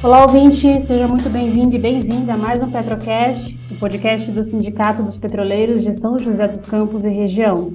Olá, 0.00 0.22
ouvinte, 0.22 0.80
seja 0.82 1.08
muito 1.08 1.28
bem-vindo 1.28 1.74
e 1.74 1.78
bem-vinda 1.78 2.34
a 2.34 2.36
mais 2.36 2.62
um 2.62 2.70
Petrocast, 2.70 3.58
o 3.68 3.74
podcast 3.80 4.30
do 4.30 4.44
Sindicato 4.44 5.02
dos 5.02 5.16
Petroleiros 5.16 5.82
de 5.82 5.92
São 5.92 6.16
José 6.16 6.46
dos 6.46 6.64
Campos 6.64 7.04
e 7.04 7.08
região. 7.08 7.72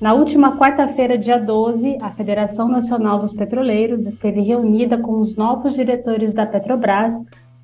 Na 0.00 0.12
última 0.12 0.58
quarta-feira, 0.58 1.16
dia 1.16 1.38
12, 1.38 1.96
a 2.02 2.10
Federação 2.10 2.66
Nacional 2.66 3.20
dos 3.20 3.32
Petroleiros 3.32 4.04
esteve 4.04 4.40
reunida 4.40 4.98
com 4.98 5.20
os 5.20 5.36
novos 5.36 5.74
diretores 5.74 6.32
da 6.32 6.44
Petrobras 6.44 7.14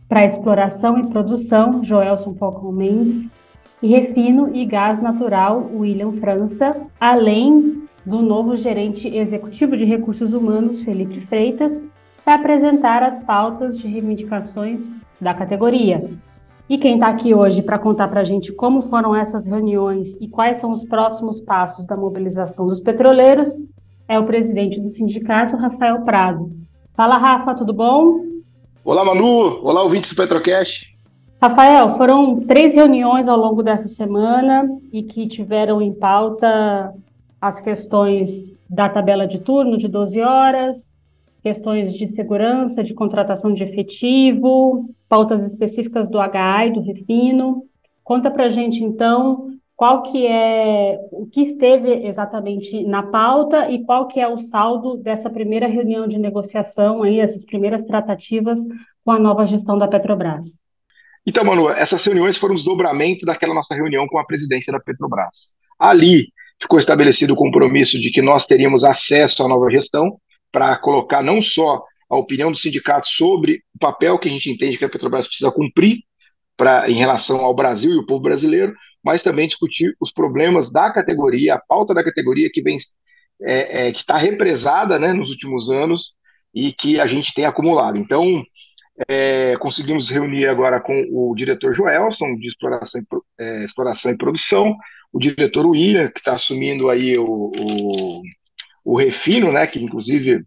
para 0.09 0.25
exploração 0.25 1.00
e 1.00 1.09
produção, 1.09 1.82
Joelson 1.82 2.32
Falcão 2.34 2.70
Mendes, 2.70 3.29
e 3.82 3.88
refino 3.88 4.54
e 4.54 4.64
gás 4.64 5.00
natural, 5.00 5.68
William 5.75 6.12
França, 6.12 6.80
além 7.00 7.82
do 8.04 8.23
novo 8.23 8.54
gerente 8.54 9.09
executivo 9.09 9.77
de 9.77 9.84
recursos 9.84 10.32
humanos, 10.32 10.80
Felipe 10.80 11.23
Freitas, 11.23 11.82
para 12.27 12.35
apresentar 12.35 13.05
as 13.05 13.21
pautas 13.21 13.79
de 13.79 13.87
reivindicações 13.87 14.93
da 15.21 15.33
categoria. 15.33 16.11
E 16.69 16.77
quem 16.77 16.95
está 16.95 17.07
aqui 17.07 17.33
hoje 17.33 17.62
para 17.62 17.79
contar 17.79 18.09
para 18.09 18.23
a 18.23 18.25
gente 18.25 18.52
como 18.52 18.83
foram 18.83 19.15
essas 19.15 19.47
reuniões 19.47 20.16
e 20.21 20.27
quais 20.27 20.57
são 20.57 20.73
os 20.73 20.83
próximos 20.83 21.41
passos 21.41 21.87
da 21.87 21.97
mobilização 21.97 22.66
dos 22.66 22.80
petroleiros 22.80 23.57
é 24.09 24.19
o 24.19 24.27
presidente 24.27 24.80
do 24.80 24.89
sindicato, 24.89 25.55
Rafael 25.57 26.01
Prado. 26.01 26.51
Fala, 26.97 27.16
Rafa, 27.16 27.55
tudo 27.55 27.73
bom? 27.73 28.19
Olá, 28.85 29.05
Manu. 29.05 29.61
Olá, 29.63 29.85
ouvintes 29.85 30.11
do 30.11 30.16
Petrocast. 30.16 30.99
Rafael, 31.41 31.91
foram 31.91 32.41
três 32.41 32.74
reuniões 32.74 33.29
ao 33.29 33.38
longo 33.38 33.63
dessa 33.63 33.87
semana 33.87 34.69
e 34.93 35.05
que 35.05 35.29
tiveram 35.29 35.80
em 35.80 35.93
pauta 35.93 36.93
as 37.41 37.61
questões 37.61 38.52
da 38.69 38.88
tabela 38.88 39.29
de 39.29 39.38
turno 39.38 39.79
de 39.79 39.87
12 39.87 40.21
horas, 40.21 40.96
questões 41.47 41.95
de 41.95 42.09
segurança, 42.09 42.83
de 42.83 42.93
contratação 42.93 43.55
de 43.55 43.63
efetivo, 43.63 44.93
pautas 45.09 45.47
específicas 45.47 46.09
do 46.09 46.19
e 46.21 46.73
do 46.73 46.80
Refino. 46.80 47.63
Conta 48.02 48.33
para 48.33 48.49
gente, 48.49 48.83
então, 48.83 49.51
qual 49.77 50.02
que 50.02 50.27
é, 50.27 50.99
o 51.13 51.24
que 51.24 51.43
esteve 51.43 52.05
exatamente 52.05 52.85
na 52.85 53.05
pauta 53.05 53.71
e 53.71 53.85
qual 53.85 54.09
que 54.09 54.19
é 54.19 54.27
o 54.27 54.41
saldo 54.41 54.97
dessa 54.97 55.30
primeira 55.30 55.69
reunião 55.69 56.09
de 56.09 56.19
negociação, 56.19 57.05
aí, 57.05 57.21
essas 57.21 57.45
primeiras 57.45 57.85
tratativas 57.85 58.59
com 59.05 59.13
a 59.13 59.19
nova 59.21 59.47
gestão 59.47 59.79
da 59.79 59.87
Petrobras. 59.87 60.59
Então, 61.24 61.45
Manu, 61.45 61.71
essas 61.71 62.05
reuniões 62.05 62.37
foram 62.37 62.55
um 62.55 62.57
desdobramento 62.57 63.24
daquela 63.24 63.55
nossa 63.55 63.73
reunião 63.73 64.09
com 64.09 64.19
a 64.19 64.27
presidência 64.27 64.72
da 64.72 64.81
Petrobras. 64.81 65.53
Ali 65.78 66.27
ficou 66.61 66.81
estabelecido 66.81 67.34
o 67.34 67.37
compromisso 67.37 68.00
de 68.00 68.11
que 68.11 68.21
nós 68.21 68.47
teríamos 68.47 68.83
acesso 68.83 69.44
à 69.44 69.49
nova 69.49 69.71
gestão, 69.71 70.19
para 70.50 70.77
colocar 70.77 71.22
não 71.22 71.41
só 71.43 71.83
a 72.09 72.16
opinião 72.16 72.50
do 72.50 72.59
sindicato 72.59 73.09
sobre 73.09 73.62
o 73.75 73.78
papel 73.78 74.19
que 74.19 74.28
a 74.28 74.31
gente 74.31 74.50
entende 74.50 74.78
que 74.78 74.84
a 74.84 74.89
Petrobras 74.89 75.27
precisa 75.27 75.50
cumprir 75.50 75.99
pra, 76.56 76.89
em 76.89 76.94
relação 76.94 77.41
ao 77.41 77.55
Brasil 77.55 77.93
e 77.93 77.99
o 77.99 78.06
povo 78.06 78.22
brasileiro, 78.22 78.75
mas 79.03 79.22
também 79.22 79.49
discutir 79.49 79.94
os 80.00 80.12
problemas 80.12 80.72
da 80.72 80.91
categoria, 80.91 81.55
a 81.55 81.61
pauta 81.61 81.93
da 81.93 82.05
categoria 82.05 82.49
que 82.53 82.62
vem 82.62 82.78
é, 83.43 83.89
é, 83.89 83.93
que 83.93 83.99
está 83.99 84.17
represada 84.17 84.99
né, 84.99 85.12
nos 85.12 85.31
últimos 85.31 85.71
anos 85.71 86.15
e 86.55 86.72
que 86.72 86.99
a 86.99 87.06
gente 87.06 87.34
tem 87.34 87.44
acumulado. 87.44 87.99
Então, 87.99 88.43
é, 89.06 89.56
conseguimos 89.59 90.09
reunir 90.09 90.47
agora 90.47 90.81
com 90.81 91.06
o 91.11 91.34
diretor 91.34 91.75
Joelson, 91.75 92.34
de 92.37 92.49
exploração 92.49 93.00
e, 93.00 93.43
é, 93.43 93.65
exploração 93.65 94.12
e 94.12 94.17
produção, 94.17 94.75
o 95.12 95.19
diretor 95.19 95.67
William, 95.67 96.09
que 96.09 96.19
está 96.19 96.33
assumindo 96.33 96.89
aí 96.89 97.19
o, 97.19 97.25
o 97.25 98.22
o 98.87 98.97
Refino, 98.97 99.50
né, 99.50 99.66
que 99.66 99.82
inclusive 99.82 100.44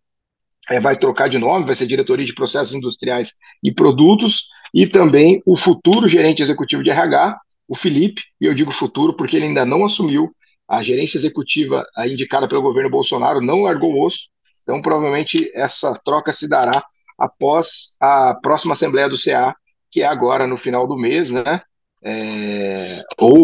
é, 0.69 0.79
vai 0.79 0.97
trocar 0.97 1.27
de 1.27 1.37
nome, 1.37 1.65
vai 1.65 1.75
ser 1.75 1.85
diretoria 1.85 2.25
de 2.25 2.33
processos 2.33 2.73
industriais 2.73 3.33
e 3.61 3.69
produtos, 3.69 4.47
e 4.73 4.87
também 4.87 5.41
o 5.45 5.57
futuro 5.57 6.07
gerente 6.07 6.41
executivo 6.41 6.81
de 6.81 6.89
RH, 6.89 7.37
o 7.67 7.75
Felipe, 7.75 8.21
e 8.39 8.45
eu 8.45 8.53
digo 8.53 8.71
futuro 8.71 9.13
porque 9.13 9.35
ele 9.35 9.47
ainda 9.47 9.65
não 9.65 9.83
assumiu. 9.83 10.33
A 10.65 10.81
gerência 10.81 11.17
executiva 11.17 11.83
indicada 12.05 12.47
pelo 12.47 12.61
governo 12.61 12.89
Bolsonaro, 12.89 13.41
não 13.41 13.63
largou 13.63 13.91
o 13.91 14.05
osso, 14.05 14.29
então 14.61 14.81
provavelmente 14.81 15.51
essa 15.53 15.93
troca 16.05 16.31
se 16.31 16.47
dará 16.47 16.81
após 17.17 17.97
a 17.99 18.35
próxima 18.41 18.73
Assembleia 18.73 19.09
do 19.09 19.17
CA, 19.21 19.53
que 19.91 20.01
é 20.01 20.05
agora 20.05 20.47
no 20.47 20.57
final 20.57 20.87
do 20.87 20.95
mês, 20.95 21.29
né? 21.29 21.61
É, 22.01 23.01
ou 23.17 23.41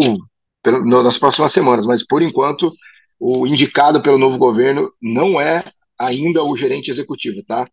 pelo, 0.62 1.02
nas 1.02 1.18
próximas 1.18 1.52
semanas, 1.52 1.84
mas 1.84 2.06
por 2.06 2.22
enquanto 2.22 2.72
o 3.18 3.46
indicado 3.46 4.02
pelo 4.02 4.18
novo 4.18 4.38
governo 4.38 4.90
não 5.00 5.40
é 5.40 5.64
ainda 5.98 6.42
o 6.42 6.56
gerente 6.56 6.90
executivo, 6.90 7.42
tá? 7.44 7.68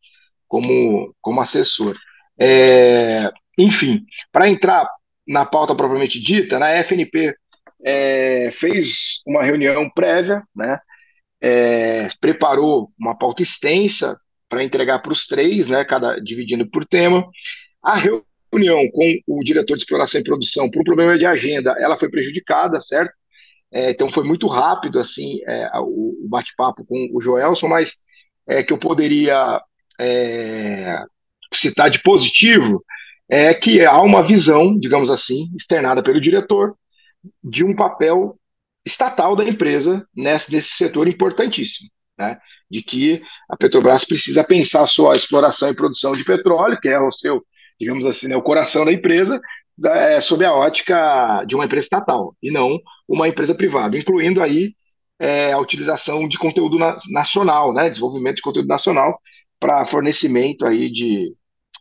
Como, 0.48 1.14
como 1.22 1.42
assessor. 1.42 1.96
É, 2.40 3.31
enfim, 3.58 4.06
para 4.31 4.50
entrar 4.50 4.88
na 5.28 5.46
pauta 5.46 5.76
propriamente 5.76 6.20
dita, 6.20 6.59
na 6.59 6.70
FNP 6.70 7.36
é, 7.84 8.52
fez 8.52 9.22
uma 9.26 9.44
reunião 9.44 9.90
prévia, 9.90 10.44
né? 10.56 10.80
É, 11.42 12.08
preparou 12.22 12.90
uma 12.98 13.18
pauta 13.18 13.44
extensa 13.44 14.18
para 14.48 14.64
entregar 14.64 15.00
para 15.00 15.12
os 15.12 15.28
três, 15.28 15.68
né? 15.68 15.84
Cada 15.84 16.20
dividindo 16.20 16.70
por 16.70 16.86
tema. 16.86 17.28
A 17.81 17.98
reunião 17.98 18.90
com 18.92 19.20
o 19.28 19.44
diretor 19.44 19.75
de 19.75 19.84
exploração 19.84 20.22
e 20.22 20.24
produção, 20.24 20.72
por 20.72 20.81
um 20.81 20.86
problema 20.86 21.18
de 21.18 21.25
agenda, 21.25 21.75
ela 21.80 21.98
foi 21.98 22.10
prejudicada, 22.10 22.80
certo? 22.80 23.14
É, 23.74 23.90
então 23.90 24.10
foi 24.10 24.24
muito 24.24 24.46
rápido 24.48 25.00
assim 25.00 25.40
é, 25.48 25.68
o, 25.80 26.28
bate-papo 26.30 26.86
com 26.86 27.10
o 27.12 27.20
Joelson, 27.20 27.68
mas 27.68 27.96
é, 28.48 28.62
que 28.62 28.72
eu 28.72 28.78
poderia 28.78 29.60
é, 30.00 31.04
citar 31.54 31.90
de 31.90 32.02
positivo 32.04 32.84
é 33.28 33.54
que 33.54 33.84
há 33.84 34.00
uma 34.02 34.22
visão, 34.24 34.78
digamos 34.78 35.10
assim, 35.10 35.50
externada 35.56 36.04
pelo 36.04 36.22
diretor 36.22 36.76
de 37.44 37.66
um 37.66 37.76
papel 37.76 38.38
estatal 38.86 39.36
da 39.36 39.44
empresa 39.44 40.08
nesse, 40.16 40.52
nesse 40.52 40.74
setor 40.76 41.08
importantíssimo. 41.08 41.90
Né, 42.16 42.38
de 42.70 42.84
que 42.84 43.24
a 43.50 43.58
Petrobras 43.58 44.06
precisa 44.06 44.44
pensar 44.44 44.84
a 44.84 44.88
sua 44.88 45.16
exploração 45.16 45.72
e 45.72 45.76
produção 45.76 46.12
de 46.12 46.24
petróleo, 46.24 46.80
que 46.80 46.88
é 46.88 47.00
o 47.00 47.12
seu, 47.12 47.44
digamos 47.80 48.06
assim, 48.06 48.28
né, 48.28 48.38
o 48.38 48.44
coração 48.44 48.86
da 48.86 48.94
empresa, 48.94 49.42
é, 49.86 50.22
sob 50.22 50.46
a 50.46 50.54
ótica 50.54 51.44
de 51.46 51.56
uma 51.56 51.66
empresa 51.66 51.86
estatal 51.86 52.36
e 52.42 52.52
não 52.52 52.80
uma 53.08 53.28
empresa 53.28 53.56
privada, 53.56 53.98
incluindo 53.98 54.42
aí 54.42 54.76
é, 55.20 55.52
a 55.54 55.60
utilização 55.60 56.28
de 56.28 56.38
conteúdo 56.38 56.78
na, 56.78 56.96
nacional, 57.10 57.74
né, 57.74 57.90
desenvolvimento 57.90 58.38
de 58.38 58.42
conteúdo 58.42 58.68
nacional 58.68 59.20
para 59.60 59.86
fornecimento 59.86 60.66
aí 60.66 60.92
de, 60.92 61.34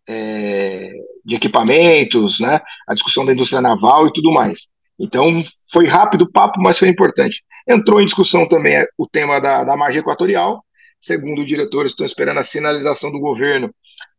é, 0.08 0.92
de 1.24 1.36
equipamentos, 1.36 2.40
né, 2.40 2.60
a 2.88 2.94
discussão 2.94 3.24
da 3.24 3.32
indústria 3.32 3.60
naval 3.60 4.06
e 4.06 4.12
tudo 4.12 4.32
mais. 4.32 4.68
Então, 4.98 5.42
foi 5.72 5.86
rápido 5.88 6.22
o 6.22 6.30
papo, 6.30 6.60
mas 6.60 6.78
foi 6.78 6.88
importante. 6.88 7.42
Entrou 7.68 8.00
em 8.00 8.04
discussão 8.06 8.48
também 8.48 8.78
o 8.96 9.08
tema 9.08 9.40
da, 9.40 9.64
da 9.64 9.76
margem 9.76 10.00
equatorial. 10.00 10.64
Segundo 11.00 11.42
o 11.42 11.46
diretor, 11.46 11.86
estão 11.86 12.06
esperando 12.06 12.38
a 12.38 12.44
sinalização 12.44 13.10
do 13.10 13.18
governo 13.18 13.74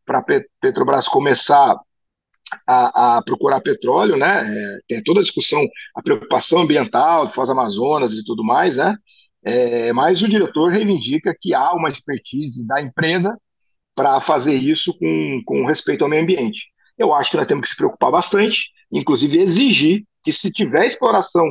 para 0.05 0.19
a 0.19 0.23
Petrobras 0.59 1.07
começar 1.07 1.77
a, 2.67 3.17
a 3.17 3.23
procurar 3.23 3.61
petróleo, 3.61 4.17
né? 4.17 4.45
É, 4.47 4.79
tem 4.87 5.03
toda 5.03 5.19
a 5.19 5.23
discussão, 5.23 5.61
a 5.95 6.01
preocupação 6.01 6.61
ambiental, 6.61 7.29
Foz 7.29 7.49
Amazonas 7.49 8.13
e 8.13 8.23
tudo 8.23 8.43
mais, 8.43 8.77
né? 8.77 8.95
É, 9.43 9.91
mas 9.93 10.21
o 10.21 10.27
diretor 10.27 10.71
reivindica 10.71 11.35
que 11.39 11.53
há 11.53 11.73
uma 11.73 11.89
expertise 11.89 12.65
da 12.65 12.81
empresa 12.81 13.37
para 13.95 14.19
fazer 14.19 14.55
isso 14.55 14.97
com, 14.97 15.41
com 15.45 15.65
respeito 15.65 16.03
ao 16.03 16.09
meio 16.09 16.23
ambiente. 16.23 16.67
Eu 16.97 17.13
acho 17.13 17.31
que 17.31 17.37
nós 17.37 17.47
temos 17.47 17.63
que 17.63 17.69
se 17.71 17.77
preocupar 17.77 18.11
bastante, 18.11 18.69
inclusive 18.91 19.39
exigir 19.39 20.03
que 20.23 20.31
se 20.31 20.51
tiver 20.51 20.85
exploração 20.85 21.45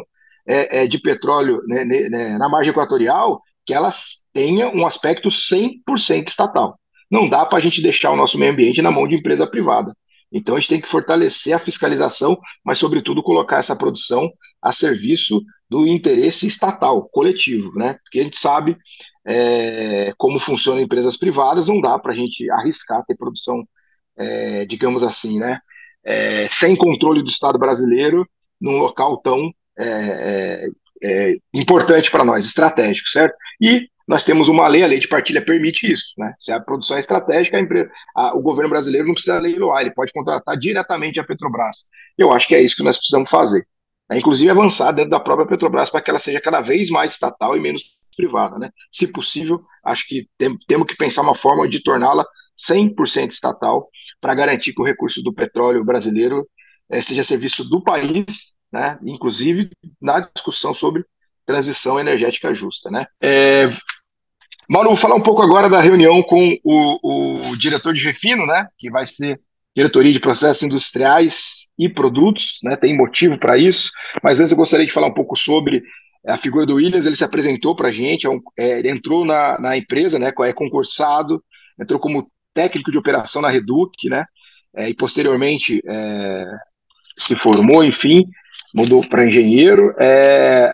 é, 0.47 0.83
é, 0.83 0.87
de 0.87 0.99
petróleo 0.99 1.61
né, 1.67 1.85
né, 1.85 2.39
na 2.39 2.49
margem 2.49 2.71
equatorial, 2.71 3.41
que 3.65 3.75
elas 3.75 4.23
tenham 4.33 4.75
um 4.75 4.87
aspecto 4.87 5.29
100% 5.29 6.29
estatal. 6.29 6.79
Não 7.11 7.29
dá 7.29 7.45
para 7.45 7.59
a 7.59 7.61
gente 7.61 7.83
deixar 7.83 8.11
o 8.11 8.17
nosso 8.17 8.39
meio 8.39 8.53
ambiente 8.53 8.83
na 8.83 8.91
mão 8.91 9.07
de 9.07 9.17
empresa 9.17 9.47
privada. 9.47 9.95
Então 10.33 10.57
a 10.57 10.61
gente 10.61 10.69
tem 10.69 10.81
que 10.81 10.89
fortalecer 10.89 11.55
a 11.55 11.59
fiscalização, 11.59 12.39
mas, 12.65 12.79
sobretudo, 12.79 13.23
colocar 13.23 13.59
essa 13.59 13.77
produção 13.77 14.31
a 14.61 14.73
serviço 14.73 15.43
do 15.69 15.87
interesse 15.87 16.47
estatal, 16.47 17.09
coletivo, 17.09 17.73
né? 17.75 17.99
Porque 18.03 18.21
a 18.21 18.23
gente 18.23 18.39
sabe 18.39 18.77
é, 19.27 20.13
como 20.17 20.39
funcionam 20.39 20.83
empresas 20.83 21.17
privadas, 21.17 21.69
não 21.69 21.81
dá 21.81 21.99
para 21.99 22.13
a 22.13 22.17
gente 22.17 22.51
arriscar 22.51 23.05
ter 23.07 23.17
produção, 23.17 23.63
é, 24.17 24.65
digamos 24.67 25.03
assim, 25.03 25.39
né? 25.39 25.59
É, 26.05 26.49
sem 26.49 26.75
controle 26.75 27.23
do 27.23 27.29
Estado 27.29 27.59
brasileiro 27.59 28.27
num 28.61 28.79
local 28.79 29.19
tão 29.19 29.53
é, 29.79 29.87
é, 29.87 30.69
é, 31.03 31.37
importante 31.55 32.11
para 32.11 32.25
nós, 32.25 32.45
estratégico, 32.45 33.09
certo? 33.09 33.35
E 33.61 33.89
nós 34.07 34.25
temos 34.25 34.49
uma 34.49 34.67
lei, 34.69 34.83
a 34.83 34.87
lei 34.87 34.99
de 34.99 35.09
partilha 35.09 35.45
permite 35.45 35.91
isso, 35.91 36.13
né? 36.19 36.35
Se 36.37 36.53
a 36.53 36.61
produção 36.61 36.97
é 36.97 37.01
estratégica, 37.01 37.57
a 37.57 37.61
empresa, 37.61 37.91
a, 38.17 38.37
o 38.37 38.43
governo 38.43 38.71
brasileiro 38.71 39.07
não 39.07 39.15
precisa 39.15 39.39
leiloar, 39.39 39.83
ele 39.83 39.95
pode 39.95 40.13
contratar 40.13 40.57
diretamente 40.59 41.21
a 41.21 41.25
Petrobras. 41.25 41.87
Eu 42.17 42.33
acho 42.33 42.49
que 42.49 42.55
é 42.55 42.63
isso 42.63 42.77
que 42.77 42.83
nós 42.83 42.97
precisamos 42.97 43.31
fazer. 43.31 43.65
É, 44.11 44.19
inclusive 44.19 44.51
avançar 44.51 44.93
dentro 44.93 45.11
da 45.11 45.21
própria 45.21 45.47
Petrobras 45.47 45.91
para 45.91 46.01
que 46.01 46.11
ela 46.11 46.19
seja 46.19 46.41
cada 46.41 46.61
vez 46.61 46.91
mais 46.91 47.13
estatal 47.13 47.57
e 47.57 47.61
menos 47.61 47.83
privada. 48.17 48.59
Né? 48.59 48.71
Se 48.91 49.07
possível, 49.07 49.63
acho 49.85 50.07
que 50.07 50.29
tem, 50.37 50.55
temos 50.67 50.87
que 50.87 50.97
pensar 50.97 51.23
uma 51.23 51.35
forma 51.35 51.69
de 51.69 51.83
torná-la 51.83 52.25
100% 52.69 53.31
estatal 53.31 53.89
para 54.21 54.35
garantir 54.35 54.73
que 54.75 54.81
o 54.81 54.85
recurso 54.85 55.23
do 55.23 55.33
petróleo 55.33 55.85
brasileiro 55.85 56.47
é, 56.91 56.99
esteja 56.99 57.23
a 57.23 57.25
serviço 57.25 57.65
do 57.65 57.83
país, 57.83 58.53
né? 58.71 58.99
inclusive 59.05 59.71
na 60.01 60.21
discussão 60.35 60.75
sobre 60.75 61.05
transição 61.47 61.99
energética 61.99 62.55
justa. 62.55 62.91
Né? 62.91 63.07
É, 63.21 63.69
Mauro, 64.69 64.89
vou 64.89 64.97
falar 64.97 65.17
um 65.17 65.23
pouco 65.23 65.43
agora 65.43 65.69
da 65.69 65.81
reunião 65.81 66.23
com 66.23 66.57
o, 66.63 67.51
o 67.51 67.57
diretor 67.57 67.93
de 67.93 68.05
refino, 68.05 68.47
né, 68.47 68.69
que 68.79 68.91
vai 68.91 69.07
ser 69.07 69.41
diretoria 69.75 70.13
de 70.13 70.21
processos 70.21 70.63
industriais 70.63 71.67
e 71.79 71.89
produtos, 71.89 72.59
né, 72.63 72.77
tem 72.77 72.97
motivo 72.97 73.39
para 73.39 73.57
isso, 73.57 73.91
mas 74.23 74.39
antes 74.39 74.53
eu 74.53 74.57
gostaria 74.57 74.87
de 74.87 74.93
falar 74.93 75.09
um 75.09 75.15
pouco 75.15 75.37
sobre 75.37 75.83
a 76.27 76.39
figura 76.39 76.65
do 76.65 76.77
Williams, 76.77 77.07
ele 77.07 77.17
se 77.17 77.25
apresentou 77.25 77.75
para 77.75 77.89
a 77.89 77.93
gente, 77.93 78.27
é 78.27 78.31
um, 78.31 78.41
é, 78.57 78.79
ele 78.79 78.91
entrou 78.91 79.25
na, 79.25 79.59
na 79.59 79.77
empresa, 79.77 80.19
né, 80.19 80.33
é 80.45 80.53
concursado, 80.53 81.43
entrou 81.81 81.99
como 81.99 82.31
técnico 82.55 82.93
de 82.93 82.99
operação 82.99 83.43
na 83.43 83.51
Reduc, 83.51 84.09
né, 84.09 84.25
é, 84.77 84.89
e 84.89 84.95
posteriormente 84.95 85.83
é, 85.87 86.45
se 87.19 87.35
formou, 87.35 87.83
enfim, 87.83 88.25
mudou 88.75 89.07
para 89.07 89.27
engenheiro, 89.27 89.95
é, 90.01 90.73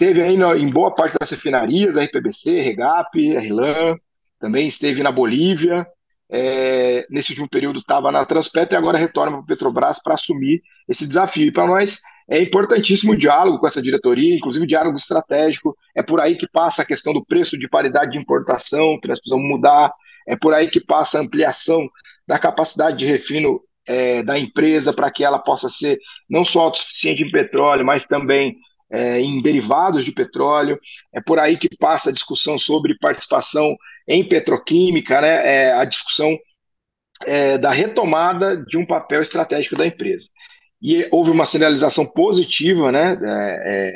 Esteve 0.00 0.22
aí 0.22 0.34
em 0.34 0.70
boa 0.70 0.94
parte 0.94 1.18
das 1.20 1.28
refinarias, 1.30 1.94
RPBC, 1.94 2.62
Regap, 2.62 3.10
RLAN, 3.36 3.98
também 4.40 4.66
esteve 4.66 5.02
na 5.02 5.12
Bolívia. 5.12 5.86
É, 6.30 7.06
nesse 7.10 7.32
último 7.32 7.50
período 7.50 7.80
estava 7.80 8.10
na 8.10 8.24
Transpetro 8.24 8.74
e 8.74 8.78
agora 8.78 8.96
retorna 8.96 9.32
para 9.32 9.40
a 9.40 9.46
Petrobras 9.46 10.02
para 10.02 10.14
assumir 10.14 10.62
esse 10.88 11.06
desafio. 11.06 11.48
E 11.48 11.52
para 11.52 11.66
nós 11.66 12.00
é 12.30 12.40
importantíssimo 12.40 13.12
o 13.12 13.16
diálogo 13.16 13.58
com 13.58 13.66
essa 13.66 13.82
diretoria, 13.82 14.34
inclusive 14.34 14.64
o 14.64 14.66
diálogo 14.66 14.96
estratégico. 14.96 15.76
É 15.94 16.02
por 16.02 16.18
aí 16.18 16.34
que 16.38 16.48
passa 16.48 16.80
a 16.80 16.86
questão 16.86 17.12
do 17.12 17.22
preço 17.22 17.58
de 17.58 17.68
paridade 17.68 18.12
de 18.12 18.18
importação, 18.18 18.98
que 19.02 19.06
nós 19.08 19.20
precisamos 19.20 19.46
mudar. 19.46 19.92
É 20.26 20.34
por 20.34 20.54
aí 20.54 20.70
que 20.70 20.80
passa 20.80 21.18
a 21.18 21.20
ampliação 21.20 21.86
da 22.26 22.38
capacidade 22.38 22.96
de 22.96 23.04
refino 23.04 23.60
é, 23.86 24.22
da 24.22 24.38
empresa 24.38 24.94
para 24.94 25.10
que 25.10 25.22
ela 25.22 25.38
possa 25.38 25.68
ser 25.68 25.98
não 26.26 26.42
só 26.42 26.60
autossuficiente 26.62 27.22
em 27.22 27.30
petróleo, 27.30 27.84
mas 27.84 28.06
também 28.06 28.56
é, 28.90 29.20
em 29.20 29.40
derivados 29.40 30.04
de 30.04 30.12
petróleo. 30.12 30.78
É 31.12 31.20
por 31.20 31.38
aí 31.38 31.56
que 31.56 31.68
passa 31.76 32.10
a 32.10 32.12
discussão 32.12 32.58
sobre 32.58 32.98
participação 32.98 33.76
em 34.06 34.26
petroquímica, 34.26 35.20
né, 35.20 35.46
é, 35.46 35.72
a 35.72 35.84
discussão 35.84 36.36
é, 37.26 37.58
da 37.58 37.70
retomada 37.70 38.56
de 38.56 38.76
um 38.78 38.86
papel 38.86 39.22
estratégico 39.22 39.76
da 39.76 39.86
empresa. 39.86 40.28
E 40.82 41.06
houve 41.12 41.30
uma 41.30 41.44
sinalização 41.44 42.06
positiva 42.06 42.90
né, 42.90 43.18
é, 43.22 43.88
é, 43.88 43.92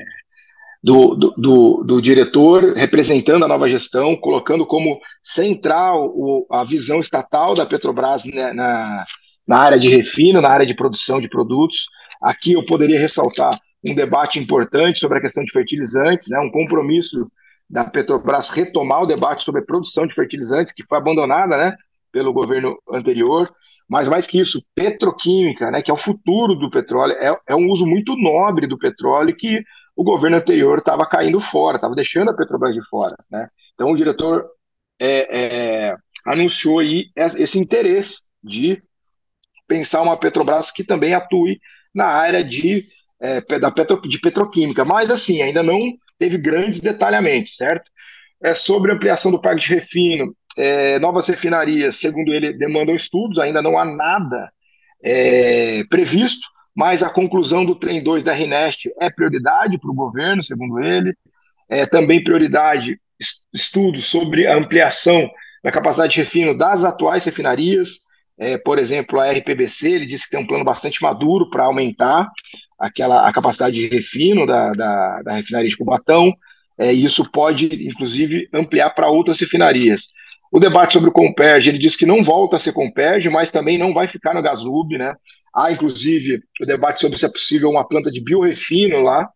do, 0.82 1.14
do, 1.14 1.34
do, 1.36 1.84
do, 1.84 2.02
diretor 2.02 2.74
representando 2.74 3.44
a 3.44 3.48
nova 3.48 3.68
gestão, 3.68 4.14
colocando 4.16 4.66
como 4.66 5.00
central 5.22 6.12
o, 6.14 6.46
a 6.50 6.62
visão 6.62 7.00
estatal 7.00 7.54
da 7.54 7.64
Petrobras 7.64 8.26
né, 8.26 8.52
na, 8.52 9.06
na 9.46 9.58
área 9.58 9.78
de 9.78 9.88
refino, 9.88 10.42
na 10.42 10.50
área 10.50 10.66
de 10.66 10.74
produção 10.74 11.20
de 11.20 11.28
produtos. 11.28 11.86
Aqui 12.22 12.52
eu 12.52 12.64
poderia 12.66 13.00
ressaltar 13.00 13.58
um 13.84 13.94
debate 13.94 14.38
importante 14.38 15.00
sobre 15.00 15.18
a 15.18 15.20
questão 15.20 15.44
de 15.44 15.52
fertilizantes, 15.52 16.28
né, 16.28 16.38
um 16.40 16.50
compromisso 16.50 17.30
da 17.68 17.84
Petrobras 17.84 18.48
retomar 18.50 19.02
o 19.02 19.06
debate 19.06 19.44
sobre 19.44 19.60
a 19.60 19.64
produção 19.64 20.06
de 20.06 20.14
fertilizantes, 20.14 20.72
que 20.72 20.84
foi 20.84 20.98
abandonada 20.98 21.56
né, 21.56 21.76
pelo 22.10 22.32
governo 22.32 22.78
anterior. 22.90 23.52
Mas 23.88 24.08
mais 24.08 24.26
que 24.26 24.40
isso, 24.40 24.64
petroquímica, 24.74 25.70
né, 25.70 25.82
que 25.82 25.90
é 25.90 25.94
o 25.94 25.98
futuro 25.98 26.54
do 26.54 26.70
petróleo, 26.70 27.12
é, 27.14 27.36
é 27.48 27.54
um 27.54 27.68
uso 27.68 27.86
muito 27.86 28.16
nobre 28.16 28.66
do 28.66 28.78
petróleo 28.78 29.36
que 29.36 29.62
o 29.94 30.02
governo 30.02 30.36
anterior 30.36 30.78
estava 30.78 31.06
caindo 31.06 31.38
fora, 31.38 31.76
estava 31.76 31.94
deixando 31.94 32.30
a 32.30 32.34
Petrobras 32.34 32.74
de 32.74 32.82
fora. 32.88 33.16
Né? 33.30 33.48
Então 33.74 33.90
o 33.90 33.96
diretor 33.96 34.46
é, 34.98 35.88
é, 35.90 35.96
anunciou 36.26 36.80
aí 36.80 37.10
esse 37.14 37.58
interesse 37.58 38.22
de 38.42 38.82
pensar 39.68 40.02
uma 40.02 40.18
Petrobras 40.18 40.70
que 40.70 40.84
também 40.84 41.14
atue 41.14 41.60
na 41.94 42.06
área 42.06 42.42
de 42.42 42.84
é, 43.20 43.40
da 43.58 43.70
petro, 43.70 44.00
de 44.02 44.18
petroquímica, 44.18 44.84
mas 44.84 45.10
assim, 45.10 45.42
ainda 45.42 45.62
não 45.62 45.80
teve 46.18 46.38
grandes 46.38 46.80
detalhamentos, 46.80 47.56
certo? 47.56 47.90
É 48.42 48.54
sobre 48.54 48.92
ampliação 48.92 49.30
do 49.30 49.40
parque 49.40 49.62
de 49.62 49.74
refino, 49.74 50.34
é, 50.56 50.98
novas 50.98 51.26
refinarias, 51.26 51.96
segundo 51.96 52.32
ele, 52.32 52.52
demandam 52.52 52.94
estudos, 52.94 53.38
ainda 53.38 53.62
não 53.62 53.78
há 53.78 53.84
nada 53.84 54.52
é, 55.02 55.82
previsto, 55.84 56.46
mas 56.74 57.02
a 57.02 57.10
conclusão 57.10 57.64
do 57.64 57.74
trem 57.74 58.02
2 58.02 58.24
da 58.24 58.32
RNEST 58.32 58.90
é 59.00 59.10
prioridade 59.10 59.78
para 59.78 59.90
o 59.90 59.94
governo, 59.94 60.42
segundo 60.42 60.80
ele. 60.80 61.14
É 61.68 61.86
também 61.86 62.22
prioridade 62.22 62.98
estudos 63.52 64.04
sobre 64.06 64.46
a 64.46 64.56
ampliação 64.56 65.30
da 65.62 65.70
capacidade 65.70 66.12
de 66.14 66.20
refino 66.20 66.56
das 66.56 66.84
atuais 66.84 67.24
refinarias, 67.24 68.04
é, 68.36 68.58
por 68.58 68.78
exemplo, 68.78 69.20
a 69.20 69.30
RPBC, 69.30 69.92
ele 69.92 70.06
disse 70.06 70.24
que 70.24 70.30
tem 70.30 70.40
um 70.40 70.46
plano 70.46 70.64
bastante 70.64 71.00
maduro 71.00 71.48
para 71.48 71.64
aumentar 71.64 72.28
aquela, 72.84 73.26
a 73.26 73.32
capacidade 73.32 73.76
de 73.76 73.88
refino 73.88 74.46
da, 74.46 74.72
da, 74.72 75.22
da 75.22 75.32
refinaria 75.32 75.68
de 75.68 75.76
Cubatão, 75.76 76.32
é, 76.78 76.92
e 76.92 77.04
isso 77.04 77.30
pode, 77.30 77.66
inclusive, 77.86 78.48
ampliar 78.52 78.90
para 78.90 79.08
outras 79.08 79.38
refinarias. 79.40 80.08
O 80.52 80.60
debate 80.60 80.92
sobre 80.92 81.08
o 81.08 81.12
Comperge, 81.12 81.68
ele 81.68 81.78
diz 81.78 81.96
que 81.96 82.06
não 82.06 82.22
volta 82.22 82.56
a 82.56 82.58
ser 82.58 82.72
Comperge, 82.72 83.28
mas 83.28 83.50
também 83.50 83.78
não 83.78 83.92
vai 83.92 84.06
ficar 84.06 84.34
no 84.34 84.42
Gaslub, 84.42 84.96
né? 84.96 85.14
Há, 85.54 85.72
inclusive, 85.72 86.40
o 86.60 86.66
debate 86.66 87.00
sobre 87.00 87.18
se 87.18 87.26
é 87.26 87.28
possível 87.28 87.70
uma 87.70 87.86
planta 87.86 88.10
de 88.10 88.20
biorefino 88.20 89.00
lá. 89.00 89.28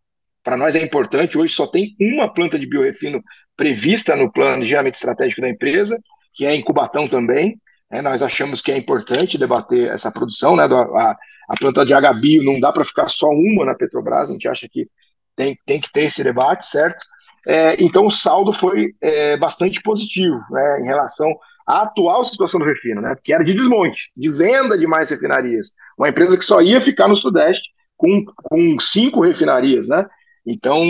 Para 0.42 0.56
nós 0.56 0.74
é 0.74 0.82
importante, 0.82 1.38
hoje 1.38 1.54
só 1.54 1.66
tem 1.66 1.94
uma 2.00 2.32
planta 2.32 2.58
de 2.58 2.66
biorefino 2.66 3.22
prevista 3.56 4.16
no 4.16 4.30
plano 4.30 4.64
geramento 4.64 4.94
estratégico 4.94 5.40
da 5.40 5.48
empresa, 5.48 5.98
que 6.34 6.44
é 6.44 6.54
em 6.54 6.62
Cubatão 6.62 7.06
também. 7.06 7.56
É, 7.90 8.02
nós 8.02 8.22
achamos 8.22 8.60
que 8.60 8.70
é 8.70 8.76
importante 8.76 9.38
debater 9.38 9.88
essa 9.88 10.12
produção, 10.12 10.54
né? 10.54 10.64
a, 10.64 11.16
a 11.48 11.56
planta 11.58 11.86
de 11.86 11.94
Agabio 11.94 12.44
não 12.44 12.60
dá 12.60 12.70
para 12.70 12.84
ficar 12.84 13.08
só 13.08 13.28
uma 13.28 13.64
na 13.64 13.74
Petrobras, 13.74 14.28
a 14.28 14.32
gente 14.32 14.46
acha 14.46 14.68
que 14.68 14.86
tem, 15.34 15.58
tem 15.64 15.80
que 15.80 15.90
ter 15.90 16.02
esse 16.02 16.22
debate, 16.22 16.66
certo? 16.66 17.02
É, 17.46 17.82
então 17.82 18.04
o 18.04 18.10
saldo 18.10 18.52
foi 18.52 18.94
é, 19.00 19.36
bastante 19.38 19.80
positivo 19.80 20.38
né, 20.50 20.80
em 20.80 20.84
relação 20.84 21.34
à 21.66 21.82
atual 21.82 22.22
situação 22.24 22.60
do 22.60 22.66
refino, 22.66 23.00
né? 23.00 23.16
Que 23.24 23.32
era 23.32 23.42
de 23.42 23.54
desmonte, 23.54 24.10
de 24.14 24.28
venda 24.28 24.76
de 24.76 24.86
mais 24.86 25.08
refinarias. 25.10 25.72
Uma 25.96 26.10
empresa 26.10 26.36
que 26.36 26.44
só 26.44 26.60
ia 26.60 26.80
ficar 26.80 27.08
no 27.08 27.16
Sudeste 27.16 27.70
com, 27.96 28.24
com 28.24 28.78
cinco 28.80 29.22
refinarias, 29.22 29.88
né? 29.88 30.06
Então, 30.44 30.82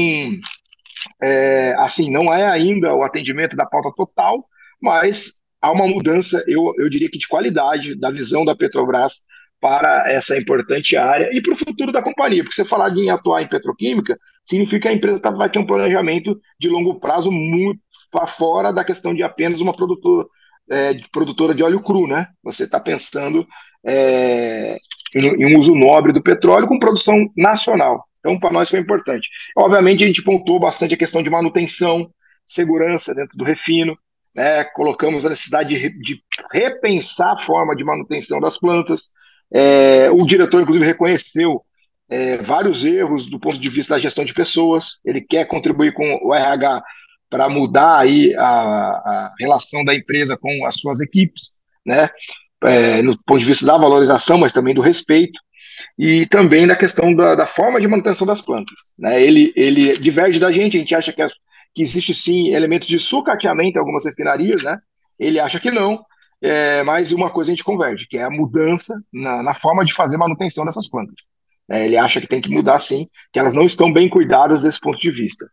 é, 1.23 1.75
assim, 1.79 2.11
não 2.11 2.33
é 2.33 2.47
ainda 2.47 2.95
o 2.95 3.05
atendimento 3.05 3.57
da 3.57 3.67
pauta 3.67 3.93
total, 3.97 4.45
mas 4.81 5.38
há 5.61 5.73
uma 5.73 5.87
mudança, 5.87 6.43
eu, 6.47 6.73
eu 6.79 6.89
diria 6.89 7.11
que 7.11 7.19
de 7.19 7.29
qualidade, 7.29 7.99
da 7.99 8.11
visão 8.11 8.45
da 8.45 8.57
Petrobras 8.57 9.23
para 9.61 10.11
essa 10.11 10.37
importante 10.39 10.97
área 10.97 11.31
e 11.33 11.43
para 11.43 11.53
o 11.53 11.57
futuro 11.57 11.91
da 11.91 12.03
companhia, 12.03 12.43
porque 12.45 12.55
você 12.55 12.65
falar 12.65 12.91
de 12.91 13.09
atuar 13.11 13.43
em 13.43 13.49
petroquímica 13.49 14.19
significa 14.45 14.83
que 14.83 14.89
a 14.89 14.93
empresa 14.93 15.21
tá, 15.21 15.31
vai 15.31 15.51
ter 15.51 15.59
um 15.59 15.67
planejamento 15.67 16.39
de 16.61 16.69
longo 16.69 17.01
prazo 17.01 17.31
muito 17.31 17.81
para 18.11 18.27
fora 18.27 18.73
da 18.73 18.85
questão 18.85 19.13
de 19.13 19.23
apenas 19.23 19.61
uma 19.61 19.75
produtora, 19.75 20.27
é, 20.71 20.95
produtora 21.13 21.55
de 21.55 21.63
óleo 21.63 21.83
cru, 21.83 22.07
né? 22.07 22.29
Você 22.45 22.65
está 22.65 22.79
pensando 22.79 23.45
é, 23.85 24.77
em, 25.15 25.27
em 25.27 25.57
um 25.57 25.59
uso 25.59 25.75
nobre 25.75 26.13
do 26.13 26.23
petróleo 26.23 26.69
com 26.69 26.79
produção 26.79 27.17
nacional. 27.37 28.05
Então, 28.21 28.39
para 28.39 28.53
nós 28.53 28.69
foi 28.69 28.81
importante. 28.81 29.29
Obviamente, 29.57 30.05
a 30.05 30.07
gente 30.07 30.23
pontuou 30.23 30.61
bastante 30.61 30.95
a 30.95 30.99
questão 30.99 31.23
de 31.23 31.31
manutenção, 31.31 32.11
segurança 32.47 33.15
dentro 33.15 33.37
do 33.37 33.45
refino, 33.45 33.97
né, 34.39 34.63
colocamos 34.63 35.27
a 35.27 35.31
necessidade 35.31 35.71
de, 35.77 35.91
de, 36.01 36.23
repensar 36.53 37.33
a 37.33 37.37
forma 37.37 37.75
de 37.75 37.83
manutenção 37.83 38.39
das 38.39 38.57
plantas. 38.57 39.09
É, 39.53 40.09
o 40.13 40.25
diretor, 40.25 40.63
inclusive, 40.63 40.87
reconheceu 40.87 41.61
é, 42.09 42.37
vários 42.37 42.85
erros 42.85 43.29
do 43.29 43.41
ponto 43.41 43.59
de 43.59 43.69
vista 43.69 43.95
da 43.95 44.01
gestão 44.01 44.25
de 44.25 44.33
pessoas. 44.33 45.01
Ele 45.05 45.21
quer 45.21 45.45
contribuir 45.47 45.93
com 45.93 46.21
o 46.23 46.33
RH 46.33 46.85
para 47.29 47.49
mudar 47.49 47.99
aí 47.99 48.33
a, 48.37 48.49
a, 48.49 49.35
relação 49.41 49.85
da 49.85 49.93
empresa 49.93 50.39
com 50.41 50.65
as 50.67 50.77
suas 50.77 51.01
equipes, 51.01 51.51
né, 51.85 52.09
é, 52.63 53.03
no 53.03 53.19
ponto 53.25 53.41
de 53.41 53.45
vista 53.45 53.67
da 53.67 53.77
valorização, 53.77 54.39
mas 54.39 54.53
também 54.53 54.73
do 54.73 54.81
respeito. 54.81 55.37
E 55.99 56.27
também 56.27 56.65
da 56.65 56.77
questão 56.77 57.13
da, 57.13 57.35
da 57.35 57.47
forma 57.47 57.81
de 57.81 57.89
manutenção 57.89 58.25
das 58.25 58.41
plantas. 58.41 58.95
Né? 58.97 59.21
Ele, 59.21 59.53
ele 59.57 59.99
diverge 59.99 60.39
da 60.39 60.53
gente, 60.53 60.77
a 60.77 60.81
gente 60.81 60.95
acha 60.95 61.13
que 61.13 61.23
as, 61.23 61.33
que 61.79 61.83
existe 61.83 62.13
sim 62.13 62.49
elementos 62.49 62.89
de 62.89 62.99
sucateamento 62.99 63.77
em 63.77 63.79
algumas 63.79 64.05
refinarias, 64.05 64.65
né? 64.65 64.81
Ele 65.17 65.39
acha 65.39 65.61
que 65.61 65.71
não, 65.71 65.97
é, 66.43 66.83
mas 66.83 67.13
uma 67.13 67.31
coisa 67.31 67.53
a 67.53 67.55
gente 67.55 67.63
converge, 67.63 68.09
que 68.09 68.19
é 68.19 68.25
a 68.25 68.31
mudança 68.31 69.01
na, 69.13 69.45
na 69.45 69.55
forma 69.55 69.85
de 69.85 69.95
fazer 69.95 70.17
manutenção 70.17 70.65
dessas 70.65 70.91
plantas. 70.91 71.15
É, 71.71 71.87
ele 71.87 71.97
acha 71.97 72.21
que 72.21 72.27
tem 72.27 72.41
que 72.41 72.51
mudar 72.51 72.81
sim, 72.81 73.07
que 73.33 73.39
elas 73.39 73.55
não 73.55 73.65
estão 73.65 73.93
bem 73.93 74.09
cuidadas 74.09 74.63
desse 74.63 74.81
ponto 74.81 74.99
de 74.99 75.09
vista. 75.13 75.47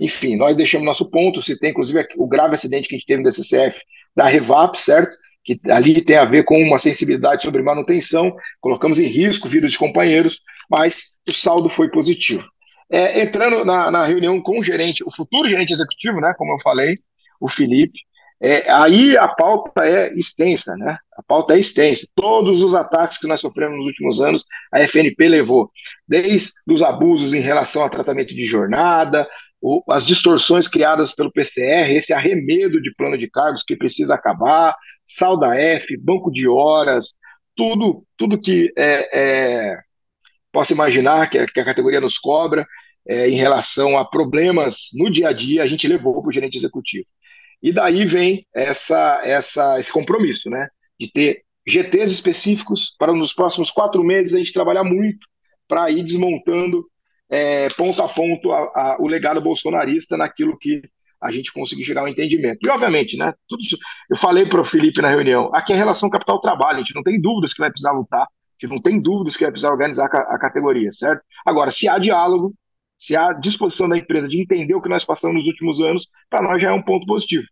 Enfim, 0.00 0.36
nós 0.36 0.56
deixamos 0.56 0.86
nosso 0.86 1.10
ponto, 1.10 1.42
se 1.42 1.58
tem 1.58 1.70
inclusive 1.70 2.06
o 2.16 2.28
grave 2.28 2.54
acidente 2.54 2.88
que 2.88 2.94
a 2.94 2.98
gente 2.98 3.06
teve 3.06 3.20
no 3.20 3.28
DCCF 3.28 3.80
da 4.14 4.26
Revap, 4.26 4.80
certo? 4.80 5.16
Que 5.44 5.58
ali 5.68 6.00
tem 6.00 6.16
a 6.16 6.24
ver 6.24 6.44
com 6.44 6.62
uma 6.62 6.78
sensibilidade 6.78 7.42
sobre 7.42 7.60
manutenção, 7.60 8.32
colocamos 8.60 9.00
em 9.00 9.06
risco 9.06 9.48
vidas 9.48 9.72
de 9.72 9.78
companheiros, 9.78 10.40
mas 10.70 11.18
o 11.28 11.32
saldo 11.32 11.68
foi 11.68 11.90
positivo. 11.90 12.44
É, 12.92 13.22
entrando 13.22 13.64
na, 13.64 13.90
na, 13.90 14.04
reunião 14.04 14.40
com 14.40 14.60
o 14.60 14.62
gerente, 14.62 15.02
o 15.02 15.10
futuro 15.10 15.48
gerente 15.48 15.72
executivo, 15.72 16.20
né, 16.20 16.34
como 16.36 16.52
eu 16.52 16.60
falei, 16.62 16.94
o 17.40 17.48
Felipe, 17.48 17.98
é, 18.44 18.70
aí 18.70 19.16
a 19.16 19.28
pauta 19.28 19.86
é 19.86 20.12
extensa, 20.14 20.76
né? 20.76 20.98
A 21.16 21.22
pauta 21.22 21.54
é 21.54 21.60
extensa. 21.60 22.08
Todos 22.12 22.60
os 22.60 22.74
ataques 22.74 23.16
que 23.18 23.28
nós 23.28 23.40
sofremos 23.40 23.78
nos 23.78 23.86
últimos 23.86 24.20
anos, 24.20 24.44
a 24.72 24.80
FNP 24.80 25.28
levou, 25.28 25.70
desde 26.08 26.50
os 26.68 26.82
abusos 26.82 27.32
em 27.34 27.40
relação 27.40 27.82
ao 27.82 27.90
tratamento 27.90 28.34
de 28.34 28.44
jornada, 28.44 29.28
o, 29.60 29.80
as 29.88 30.04
distorções 30.04 30.66
criadas 30.66 31.14
pelo 31.14 31.30
PCR, 31.30 31.94
esse 31.94 32.12
arremedo 32.12 32.82
de 32.82 32.92
plano 32.96 33.16
de 33.16 33.30
cargos 33.30 33.62
que 33.62 33.76
precisa 33.76 34.16
acabar, 34.16 34.74
salda 35.06 35.54
F, 35.54 35.96
banco 35.96 36.28
de 36.28 36.48
horas, 36.48 37.14
tudo, 37.54 38.04
tudo 38.16 38.40
que 38.40 38.72
é, 38.76 39.08
é, 39.16 39.78
possa 40.52 40.72
imaginar 40.72 41.28
que 41.30 41.38
a, 41.38 41.46
que 41.46 41.60
a, 41.60 41.64
categoria 41.64 42.00
nos 42.00 42.18
cobra 42.18 42.66
é, 43.06 43.28
em 43.28 43.34
relação 43.36 43.98
a 43.98 44.04
problemas 44.04 44.90
no 44.94 45.10
dia 45.10 45.28
a 45.28 45.32
dia, 45.32 45.62
a 45.62 45.66
gente 45.66 45.88
levou 45.88 46.20
para 46.20 46.28
o 46.28 46.32
gerente 46.32 46.56
executivo. 46.56 47.06
E 47.62 47.72
daí 47.72 48.04
vem 48.04 48.46
essa, 48.54 49.20
essa, 49.24 49.78
esse 49.78 49.92
compromisso, 49.92 50.50
né? 50.50 50.68
De 50.98 51.10
ter 51.10 51.42
GTs 51.66 52.12
específicos 52.12 52.94
para 52.98 53.12
nos 53.12 53.32
próximos 53.32 53.70
quatro 53.70 54.02
meses 54.02 54.34
a 54.34 54.38
gente 54.38 54.52
trabalhar 54.52 54.84
muito 54.84 55.26
para 55.68 55.90
ir 55.90 56.02
desmontando 56.02 56.84
é, 57.30 57.68
ponto 57.70 58.02
a 58.02 58.08
ponto 58.08 58.52
a, 58.52 58.58
a, 58.58 58.96
o 59.00 59.06
legado 59.06 59.40
bolsonarista 59.40 60.16
naquilo 60.16 60.58
que 60.58 60.82
a 61.20 61.30
gente 61.30 61.52
conseguir 61.52 61.84
chegar 61.84 62.00
ao 62.00 62.08
entendimento. 62.08 62.58
E, 62.62 62.68
obviamente, 62.68 63.16
né, 63.16 63.32
tudo 63.48 63.62
isso, 63.62 63.78
eu 64.10 64.16
falei 64.16 64.44
para 64.44 64.60
o 64.60 64.64
Felipe 64.64 65.00
na 65.00 65.08
reunião, 65.08 65.50
aqui 65.54 65.72
é 65.72 65.76
relação 65.76 66.10
capital-trabalho, 66.10 66.76
a 66.76 66.80
gente 66.80 66.94
não 66.94 67.02
tem 67.02 67.20
dúvidas 67.20 67.54
que 67.54 67.60
vai 67.60 67.70
precisar 67.70 67.92
lutar, 67.92 68.26
gente 68.62 68.68
não 68.68 68.80
tem 68.80 69.00
dúvidas 69.00 69.36
que 69.36 69.44
vai 69.44 69.50
precisar 69.50 69.70
organizar 69.70 70.06
a, 70.06 70.38
categoria, 70.38 70.90
certo? 70.92 71.22
Agora, 71.44 71.70
se 71.70 71.88
há 71.88 71.98
diálogo, 71.98 72.54
se 72.96 73.16
há 73.16 73.32
disposição 73.32 73.88
da 73.88 73.98
empresa 73.98 74.28
de 74.28 74.40
entender 74.40 74.74
o 74.74 74.80
que 74.80 74.88
nós 74.88 75.04
passamos 75.04 75.38
nos 75.38 75.46
últimos 75.46 75.80
anos, 75.80 76.08
para 76.30 76.42
nós 76.42 76.62
já 76.62 76.70
é 76.70 76.72
um 76.72 76.82
ponto 76.82 77.06
positivo. 77.06 77.46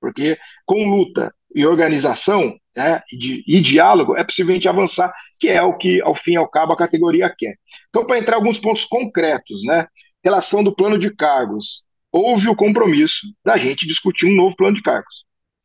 Porque 0.00 0.38
com 0.64 0.88
luta 0.88 1.34
e 1.54 1.66
organização 1.66 2.56
né, 2.76 3.02
e, 3.12 3.18
de, 3.18 3.44
e 3.46 3.60
diálogo 3.60 4.16
é 4.16 4.24
possível 4.24 4.52
a 4.52 4.54
gente 4.54 4.68
avançar, 4.68 5.12
que 5.38 5.48
é 5.48 5.62
o 5.62 5.76
que, 5.76 6.00
ao 6.02 6.14
fim 6.14 6.32
e 6.32 6.36
ao 6.36 6.48
cabo, 6.48 6.72
a 6.72 6.76
categoria 6.76 7.32
quer. 7.36 7.56
Então, 7.88 8.04
para 8.04 8.18
entrar 8.18 8.36
em 8.36 8.38
alguns 8.38 8.58
pontos 8.58 8.84
concretos, 8.84 9.64
né? 9.64 9.86
Relação 10.24 10.62
do 10.62 10.74
plano 10.74 10.98
de 10.98 11.14
cargos. 11.14 11.84
Houve 12.10 12.48
o 12.48 12.54
compromisso 12.56 13.26
da 13.44 13.56
gente 13.56 13.86
discutir 13.86 14.26
um 14.26 14.36
novo 14.36 14.54
plano 14.54 14.76
de 14.76 14.82
cargos. 14.82 15.24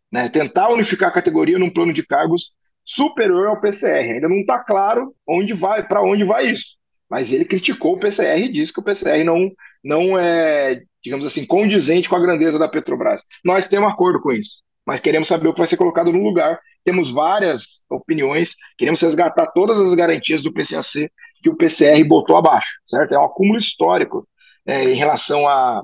Né, 0.09 0.29
tentar 0.29 0.69
unificar 0.69 1.09
a 1.09 1.11
categoria 1.11 1.59
num 1.59 1.69
plano 1.69 1.91
de 1.91 2.01
cargos 2.01 2.53
superior 2.87 3.47
ao 3.47 3.59
PCR. 3.59 4.13
Ainda 4.13 4.29
não 4.29 4.39
está 4.39 4.59
claro 4.59 5.13
onde 5.27 5.53
vai, 5.53 5.85
para 5.85 6.01
onde 6.01 6.23
vai 6.23 6.47
isso. 6.47 6.77
Mas 7.09 7.31
ele 7.31 7.45
criticou 7.45 7.93
o 7.93 7.99
PCR 7.99 8.39
e 8.39 8.51
disse 8.51 8.71
que 8.71 8.79
o 8.79 8.83
PCR 8.83 9.23
não, 9.23 9.51
não 9.83 10.17
é, 10.17 10.81
digamos 11.03 11.25
assim, 11.25 11.45
condizente 11.45 12.07
com 12.07 12.15
a 12.15 12.21
grandeza 12.21 12.57
da 12.57 12.67
Petrobras. 12.67 13.23
Nós 13.43 13.67
temos 13.67 13.91
acordo 13.91 14.21
com 14.21 14.31
isso, 14.31 14.61
mas 14.85 14.99
queremos 14.99 15.27
saber 15.27 15.49
o 15.49 15.53
que 15.53 15.59
vai 15.59 15.67
ser 15.67 15.77
colocado 15.77 16.11
no 16.11 16.23
lugar. 16.23 16.59
Temos 16.83 17.11
várias 17.11 17.81
opiniões, 17.89 18.55
queremos 18.77 19.01
resgatar 19.01 19.47
todas 19.47 19.79
as 19.79 19.93
garantias 19.93 20.41
do 20.41 20.53
PCAC 20.53 21.09
que 21.43 21.49
o 21.49 21.55
PCR 21.55 22.03
botou 22.05 22.37
abaixo, 22.37 22.79
certo? 22.85 23.13
É 23.13 23.19
um 23.19 23.25
acúmulo 23.25 23.59
histórico 23.59 24.27
é, 24.65 24.83
em 24.85 24.95
relação 24.95 25.47
a, 25.47 25.83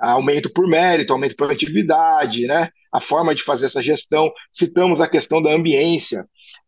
a 0.00 0.12
aumento 0.12 0.52
por 0.52 0.66
mérito, 0.66 1.12
aumento 1.12 1.36
por 1.36 1.50
atividade, 1.50 2.46
né? 2.46 2.70
a 2.94 3.00
forma 3.00 3.34
de 3.34 3.42
fazer 3.42 3.66
essa 3.66 3.82
gestão. 3.82 4.32
Citamos 4.52 5.00
a 5.00 5.08
questão 5.08 5.42
da 5.42 5.52
ambiência, 5.52 6.24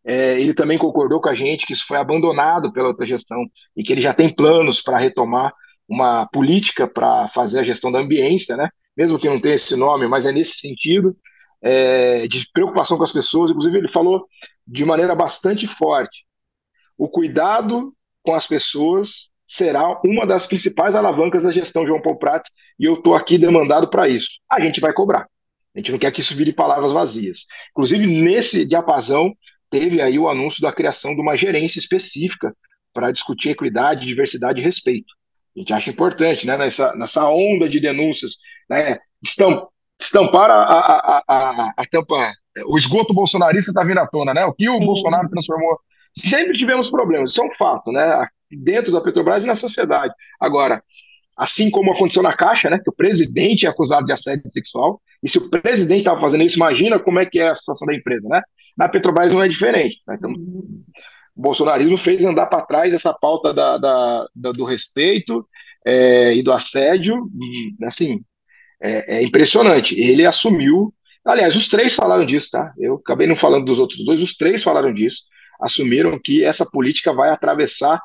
é, 0.07 0.39
ele 0.39 0.53
também 0.53 0.77
concordou 0.77 1.19
com 1.19 1.27
a 1.29 1.35
gente 1.35 1.65
que 1.65 1.73
isso 1.73 1.85
foi 1.85 1.97
abandonado 1.97 2.71
pela 2.71 2.87
outra 2.87 3.05
gestão 3.05 3.45
e 3.75 3.83
que 3.83 3.91
ele 3.91 4.01
já 4.01 4.13
tem 4.13 4.33
planos 4.33 4.81
para 4.81 4.97
retomar 4.97 5.53
uma 5.87 6.25
política 6.27 6.87
para 6.87 7.27
fazer 7.29 7.59
a 7.59 7.63
gestão 7.63 7.91
da 7.91 7.99
ambiência, 7.99 8.55
né? 8.55 8.69
mesmo 8.97 9.19
que 9.19 9.29
não 9.29 9.39
tenha 9.39 9.55
esse 9.55 9.75
nome, 9.75 10.07
mas 10.07 10.25
é 10.25 10.31
nesse 10.31 10.55
sentido, 10.55 11.15
é, 11.61 12.27
de 12.27 12.49
preocupação 12.51 12.97
com 12.97 13.03
as 13.03 13.11
pessoas. 13.11 13.51
Inclusive, 13.51 13.77
ele 13.77 13.87
falou 13.87 14.25
de 14.65 14.83
maneira 14.83 15.13
bastante 15.13 15.67
forte: 15.67 16.25
o 16.97 17.07
cuidado 17.07 17.93
com 18.23 18.33
as 18.33 18.47
pessoas 18.47 19.29
será 19.45 20.01
uma 20.03 20.25
das 20.25 20.47
principais 20.47 20.95
alavancas 20.95 21.43
da 21.43 21.51
gestão 21.51 21.85
João 21.85 22.01
Paulo 22.01 22.19
Prats 22.19 22.51
e 22.77 22.85
eu 22.85 22.95
estou 22.95 23.15
aqui 23.15 23.37
demandado 23.37 23.89
para 23.89 24.07
isso. 24.09 24.39
A 24.51 24.59
gente 24.59 24.81
vai 24.81 24.91
cobrar. 24.91 25.27
A 25.75 25.79
gente 25.79 25.91
não 25.91 25.99
quer 25.99 26.11
que 26.11 26.21
isso 26.21 26.35
vire 26.35 26.51
palavras 26.51 26.91
vazias. 26.91 27.45
Inclusive, 27.69 28.07
nesse 28.07 28.65
diapasão, 28.65 29.31
teve 29.69 30.01
aí 30.01 30.17
o 30.17 30.29
anúncio 30.29 30.61
da 30.61 30.71
criação 30.71 31.15
de 31.15 31.21
uma 31.21 31.35
gerência 31.35 31.79
específica 31.79 32.55
para 32.93 33.11
discutir 33.11 33.49
equidade, 33.49 34.05
diversidade 34.07 34.61
e 34.61 34.63
respeito. 34.63 35.13
A 35.55 35.59
gente 35.59 35.73
acha 35.73 35.89
importante, 35.89 36.45
né, 36.45 36.57
nessa, 36.57 36.95
nessa 36.95 37.29
onda 37.29 37.67
de 37.67 37.79
denúncias, 37.79 38.37
né, 38.69 38.97
estampar 39.99 40.51
a, 40.51 40.63
a, 40.63 41.23
a, 41.27 41.73
a, 41.77 41.85
tampa, 41.91 42.31
o 42.67 42.77
esgoto 42.77 43.13
bolsonarista 43.13 43.71
está 43.71 43.83
vindo 43.83 43.99
à 43.99 44.07
tona, 44.07 44.33
né, 44.33 44.45
o 44.45 44.53
que 44.53 44.69
o 44.69 44.79
Bolsonaro 44.79 45.29
transformou. 45.29 45.79
Sempre 46.15 46.57
tivemos 46.57 46.89
problemas, 46.89 47.31
isso 47.31 47.41
é 47.41 47.45
um 47.45 47.51
fato, 47.51 47.91
né, 47.91 48.27
dentro 48.51 48.91
da 48.91 49.01
Petrobras 49.01 49.43
e 49.43 49.47
na 49.47 49.55
sociedade. 49.55 50.13
Agora, 50.39 50.83
assim 51.35 51.69
como 51.69 51.91
aconteceu 51.91 52.23
na 52.23 52.33
Caixa, 52.33 52.69
né, 52.69 52.79
que 52.79 52.89
o 52.89 52.95
presidente 52.95 53.65
é 53.65 53.69
acusado 53.69 54.05
de 54.05 54.11
assédio 54.11 54.51
sexual, 54.51 55.01
e 55.21 55.29
se 55.29 55.37
o 55.37 55.49
presidente 55.49 55.99
estava 55.99 56.19
fazendo 56.19 56.43
isso, 56.43 56.57
imagina 56.57 56.99
como 56.99 57.19
é 57.19 57.25
que 57.25 57.39
é 57.39 57.49
a 57.49 57.55
situação 57.55 57.85
da 57.87 57.95
empresa, 57.95 58.27
né? 58.29 58.41
Na 58.77 58.87
Petrobras 58.87 59.33
não 59.33 59.41
é 59.41 59.47
diferente. 59.47 60.01
Né? 60.07 60.15
Então, 60.17 60.31
o 60.31 61.41
bolsonarismo 61.41 61.97
fez 61.97 62.23
andar 62.23 62.47
para 62.47 62.65
trás 62.65 62.93
essa 62.93 63.13
pauta 63.13 63.53
da, 63.53 63.77
da, 63.77 64.27
da 64.35 64.51
do 64.51 64.65
respeito 64.65 65.45
é, 65.85 66.33
e 66.35 66.43
do 66.43 66.51
assédio, 66.51 67.29
e, 67.39 67.85
assim, 67.85 68.21
é, 68.81 69.17
é, 69.17 69.23
impressionante. 69.23 69.99
Ele 69.99 70.25
assumiu, 70.25 70.93
aliás, 71.25 71.55
os 71.55 71.67
três 71.67 71.93
falaram 71.93 72.25
disso, 72.25 72.49
tá? 72.51 72.73
Eu 72.77 72.95
acabei 72.95 73.27
não 73.27 73.35
falando 73.35 73.65
dos 73.65 73.79
outros 73.79 74.03
dois, 74.03 74.21
os 74.21 74.35
três 74.35 74.63
falaram 74.63 74.93
disso, 74.93 75.23
assumiram 75.61 76.19
que 76.19 76.43
essa 76.43 76.65
política 76.65 77.13
vai 77.13 77.29
atravessar 77.29 78.01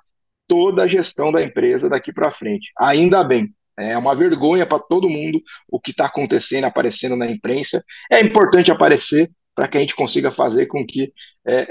toda 0.47 0.83
a 0.83 0.87
gestão 0.87 1.33
da 1.33 1.43
empresa 1.43 1.89
daqui 1.89 2.13
para 2.13 2.31
frente. 2.31 2.71
Ainda 2.79 3.25
bem, 3.25 3.53
é 3.79 3.97
uma 3.97 4.15
vergonha 4.15 4.67
para 4.67 4.79
todo 4.79 5.09
mundo 5.09 5.41
o 5.71 5.81
que 5.81 5.91
está 5.91 6.07
acontecendo, 6.07 6.65
aparecendo 6.65 7.17
na 7.17 7.31
imprensa. 7.31 7.83
É 8.11 8.21
importante 8.21 8.71
aparecer, 8.71 9.31
para 9.55 9.69
que 9.69 9.77
a 9.77 9.81
gente 9.81 9.95
consiga 9.95 10.31
fazer 10.31 10.67
com 10.67 10.87
que 10.87 11.13
é, 11.45 11.67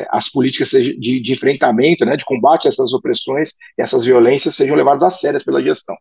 é, 0.00 0.06
as 0.10 0.28
políticas 0.28 0.70
de, 0.70 1.20
de, 1.20 1.32
enfrentamento, 1.32 2.04
né, 2.04 2.16
de 2.16 2.24
combate 2.24 2.66
a 2.66 2.68
essas 2.68 2.92
opressões, 2.92 3.52
essas 3.76 4.04
violências 4.04 4.54
sejam 4.54 4.76
levadas 4.76 5.02
a 5.02 5.10
sérias 5.10 5.44
pela 5.44 5.62
gestão. 5.62 5.96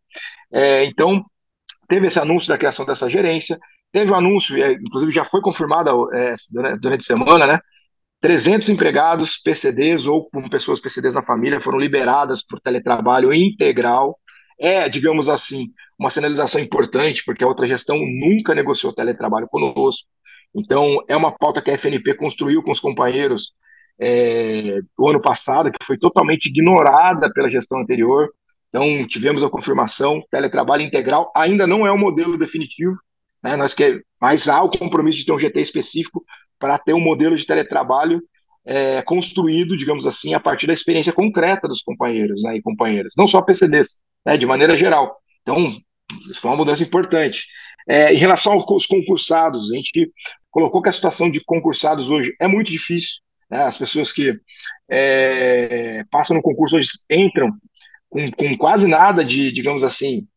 É, 0.54 0.86
então, 0.86 1.24
teve 1.88 2.08
esse 2.08 2.20
anúncio 2.20 2.50
da 2.50 2.58
criação 2.58 2.86
dessa 2.86 3.10
gerência, 3.10 3.58
teve 3.92 4.12
o 4.12 4.14
um 4.14 4.18
anúncio, 4.18 4.62
é, 4.62 4.74
inclusive 4.74 5.12
já 5.12 5.26
foi 5.26 5.42
confirmada 5.42 5.92
é, 6.14 6.34
durante 6.80 7.02
a 7.02 7.04
semana, 7.04 7.48
né, 7.48 7.60
300 8.20 8.70
empregados 8.70 9.38
PCDs 9.38 10.08
ou 10.08 10.30
com 10.30 10.50
pessoas 10.50 10.80
PCDs 10.80 11.14
na 11.16 11.24
família 11.24 11.62
foram 11.62 11.78
liberadas 11.78 12.44
por 12.44 12.60
teletrabalho 12.60 13.34
integral. 13.34 14.18
É, 14.60 14.90
digamos 14.90 15.30
assim, 15.30 15.68
uma 16.00 16.10
sinalização 16.10 16.60
importante, 16.60 17.24
porque 17.24 17.44
a 17.44 17.48
outra 17.48 17.68
gestão 17.68 17.96
nunca 17.98 18.56
negociou 18.56 18.92
teletrabalho 18.92 19.48
conosco. 19.48 20.08
Então, 20.58 21.04
é 21.08 21.16
uma 21.16 21.32
pauta 21.32 21.62
que 21.62 21.70
a 21.70 21.76
FNP 21.76 22.16
construiu 22.16 22.64
com 22.64 22.72
os 22.72 22.80
companheiros 22.80 23.54
é, 24.00 24.80
o 24.98 25.10
ano 25.10 25.22
passado, 25.22 25.72
que 25.72 25.86
foi 25.86 25.98
totalmente 25.98 26.48
ignorada 26.48 27.32
pela 27.32 27.50
gestão 27.50 27.80
anterior. 27.80 28.30
Então, 28.70 29.08
tivemos 29.08 29.44
a 29.44 29.50
confirmação, 29.50 30.22
teletrabalho 30.32 30.84
integral 30.84 31.32
ainda 31.36 31.66
não 31.66 31.86
é 31.86 31.92
o 31.92 31.98
modelo 31.98 32.38
definitivo, 32.38 32.98
né? 33.44 33.56
Nós 33.56 33.74
quer, 33.74 34.02
mas 34.22 34.48
há 34.50 34.62
o 34.62 34.70
compromisso 34.70 35.20
de 35.20 35.26
ter 35.26 35.32
um 35.32 35.40
GT 35.40 35.62
específico 35.62 36.24
para 36.60 36.78
ter 36.78 36.94
um 36.94 37.00
modelo 37.00 37.36
de 37.36 37.46
teletrabalho 37.46 38.22
é, 38.66 39.02
construído, 39.04 39.78
digamos 39.78 40.06
assim, 40.06 40.34
a 40.34 40.40
partir 40.40 40.68
da 40.68 40.74
experiência 40.74 41.14
concreta 41.14 41.68
dos 41.68 41.82
companheiros 41.82 42.42
né, 42.44 42.58
e 42.58 42.62
companheiras, 42.62 43.14
não 43.18 43.28
só 43.28 43.42
PCDs, 43.42 43.98
né, 44.26 44.38
de 44.38 44.46
maneira 44.46 44.76
geral. 44.76 45.18
Então, 45.42 45.78
isso 46.30 46.42
foi 46.42 46.52
uma 46.52 46.58
mudança 46.58 46.84
importante. 46.84 47.46
É, 47.88 48.14
em 48.14 48.18
relação 48.18 48.54
aos 48.54 48.86
concursados, 48.86 49.72
a 49.72 49.76
gente 49.76 50.12
colocou 50.52 50.82
que 50.82 50.90
a 50.90 50.92
situação 50.92 51.30
de 51.30 51.44
concursados 51.44 52.10
hoje 52.10 52.36
é 52.40 52.48
muito 52.48 52.72
difícil. 52.72 53.22
Né? 53.50 53.64
As 53.64 53.78
pessoas 53.78 54.12
que 54.12 54.40
é, 54.90 56.04
passam 56.12 56.36
no 56.36 56.42
concurso 56.42 56.78
hoje 56.78 56.90
entram 57.10 57.52
com, 58.10 58.32
com, 58.32 58.58
quase 58.58 58.88
nada 58.88 59.24
de, 59.24 59.52
digamos 59.52 59.84
assim, 59.84 60.28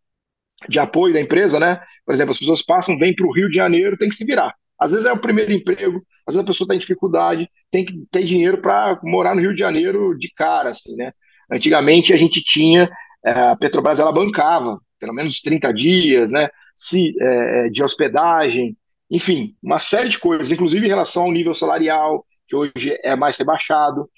de 0.69 0.79
apoio 0.79 1.14
da 1.14 1.21
empresa, 1.21 1.59
né? 1.59 1.81
Por 2.05 2.14
exemplo, 2.14 2.33
as 2.33 2.38
pessoas 2.38 2.62
passam, 2.62 2.99
vêm 2.99 3.14
para 3.14 3.26
o 3.26 3.33
Rio 3.33 3.49
de 3.49 3.57
Janeiro, 3.57 3.97
tem 3.97 4.09
que 4.09 4.14
se 4.14 4.25
virar. 4.25 4.55
Às 4.79 4.93
vezes 4.93 5.07
é 5.07 5.12
o 5.12 5.21
primeiro 5.21 5.52
emprego, 5.52 6.02
às 6.26 6.35
vezes 6.35 6.40
a 6.40 6.47
pessoa 6.47 6.64
está 6.67 6.75
em 6.75 6.79
dificuldade, 6.79 7.49
tem 7.71 7.85
que 7.85 7.95
ter 8.11 8.25
dinheiro 8.25 8.61
para 8.61 8.99
morar 9.02 9.35
no 9.35 9.40
Rio 9.40 9.52
de 9.52 9.61
Janeiro 9.61 10.17
de 10.19 10.33
cara, 10.35 10.71
assim, 10.71 10.97
né? 10.97 11.12
Antigamente 11.50 12.12
a 12.12 12.17
gente 12.17 12.43
tinha, 12.43 12.90
é, 13.25 13.31
a 13.31 13.57
Petrobras 13.57 13.99
ela 13.99 14.12
bancava 14.12 14.79
pelo 14.99 15.14
menos 15.14 15.40
30 15.40 15.73
dias, 15.73 16.33
né? 16.33 16.49
Se, 16.76 17.12
é, 17.21 17.69
de 17.71 17.83
hospedagem, 17.83 18.76
enfim, 19.11 19.57
uma 19.62 19.79
série 19.79 20.09
de 20.09 20.19
coisas, 20.19 20.50
inclusive 20.50 20.87
em 20.87 20.88
relação 20.88 21.25
ao 21.25 21.33
nível 21.33 21.55
salarial, 21.55 22.25
que 22.49 22.57
hoje 22.57 22.99
é 23.02 23.17
mais 23.17 23.37
rebaixado. 23.37 24.09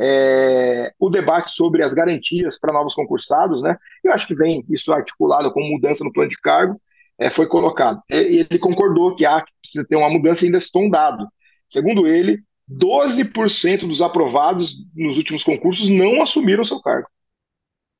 é, 0.00 0.92
o 0.98 1.10
debate 1.10 1.52
sobre 1.52 1.82
as 1.82 1.92
garantias 1.92 2.58
para 2.58 2.72
novos 2.72 2.94
concursados, 2.94 3.62
né? 3.62 3.76
Eu 4.02 4.12
acho 4.12 4.26
que 4.26 4.34
vem 4.34 4.64
isso 4.70 4.92
articulado 4.92 5.52
com 5.52 5.62
mudança 5.62 6.04
no 6.04 6.12
plano 6.12 6.30
de 6.30 6.38
cargo, 6.38 6.80
é, 7.18 7.30
foi 7.30 7.46
colocado. 7.46 8.02
E 8.10 8.38
ele 8.50 8.58
concordou 8.58 9.14
que 9.14 9.24
há 9.26 9.40
que 9.42 9.52
precisa 9.60 9.86
ter 9.86 9.96
uma 9.96 10.10
mudança 10.10 10.44
ainda 10.44 10.58
citou 10.60 10.82
um 10.84 10.90
dado. 10.90 11.28
Segundo 11.68 12.06
ele, 12.06 12.42
12% 12.68 13.86
dos 13.86 14.02
aprovados 14.02 14.74
nos 14.94 15.16
últimos 15.18 15.44
concursos 15.44 15.88
não 15.88 16.22
assumiram 16.22 16.64
seu 16.64 16.80
cargo. 16.80 17.08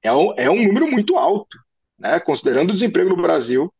É 0.03 0.13
um, 0.13 0.35
é 0.37 0.51
um 0.51 0.63
número 0.65 0.91
muito 0.91 1.17
alto, 1.17 1.59
né? 1.99 2.21
Considerando 2.21 2.71
o 2.71 2.73
desemprego 2.73 3.11
no 3.11 3.23
Brasil, 3.23 3.73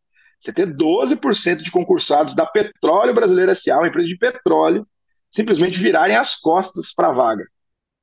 você 0.43 0.53
ter 0.53 0.67
12% 0.67 1.63
de 1.63 1.71
concursados 1.71 2.35
da 2.35 2.45
Petróleo 2.47 3.15
Brasileira 3.15 3.53
S.A., 3.53 3.79
uma 3.79 3.89
empresa 3.89 4.09
de 4.09 4.19
petróleo, 4.19 4.87
simplesmente 5.31 5.79
virarem 5.79 6.17
as 6.17 6.37
costas 6.39 6.93
para 6.95 7.09
a 7.09 7.13
vaga 7.13 7.45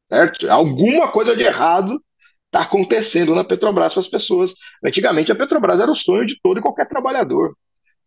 certo? 0.10 0.50
Alguma 0.50 1.12
coisa 1.12 1.36
de 1.36 1.44
errado 1.44 2.02
está 2.48 2.62
acontecendo 2.62 3.36
na 3.36 3.44
Petrobras 3.44 3.94
para 3.94 4.02
as 4.02 4.08
pessoas. 4.08 4.56
Antigamente, 4.84 5.32
a 5.32 5.36
Petrobras 5.36 5.80
era 5.80 5.92
o 5.92 5.96
sonho 5.96 6.26
de 6.26 6.40
todo 6.42 6.58
e 6.60 6.62
qualquer 6.62 6.88
trabalhador. 6.88 7.56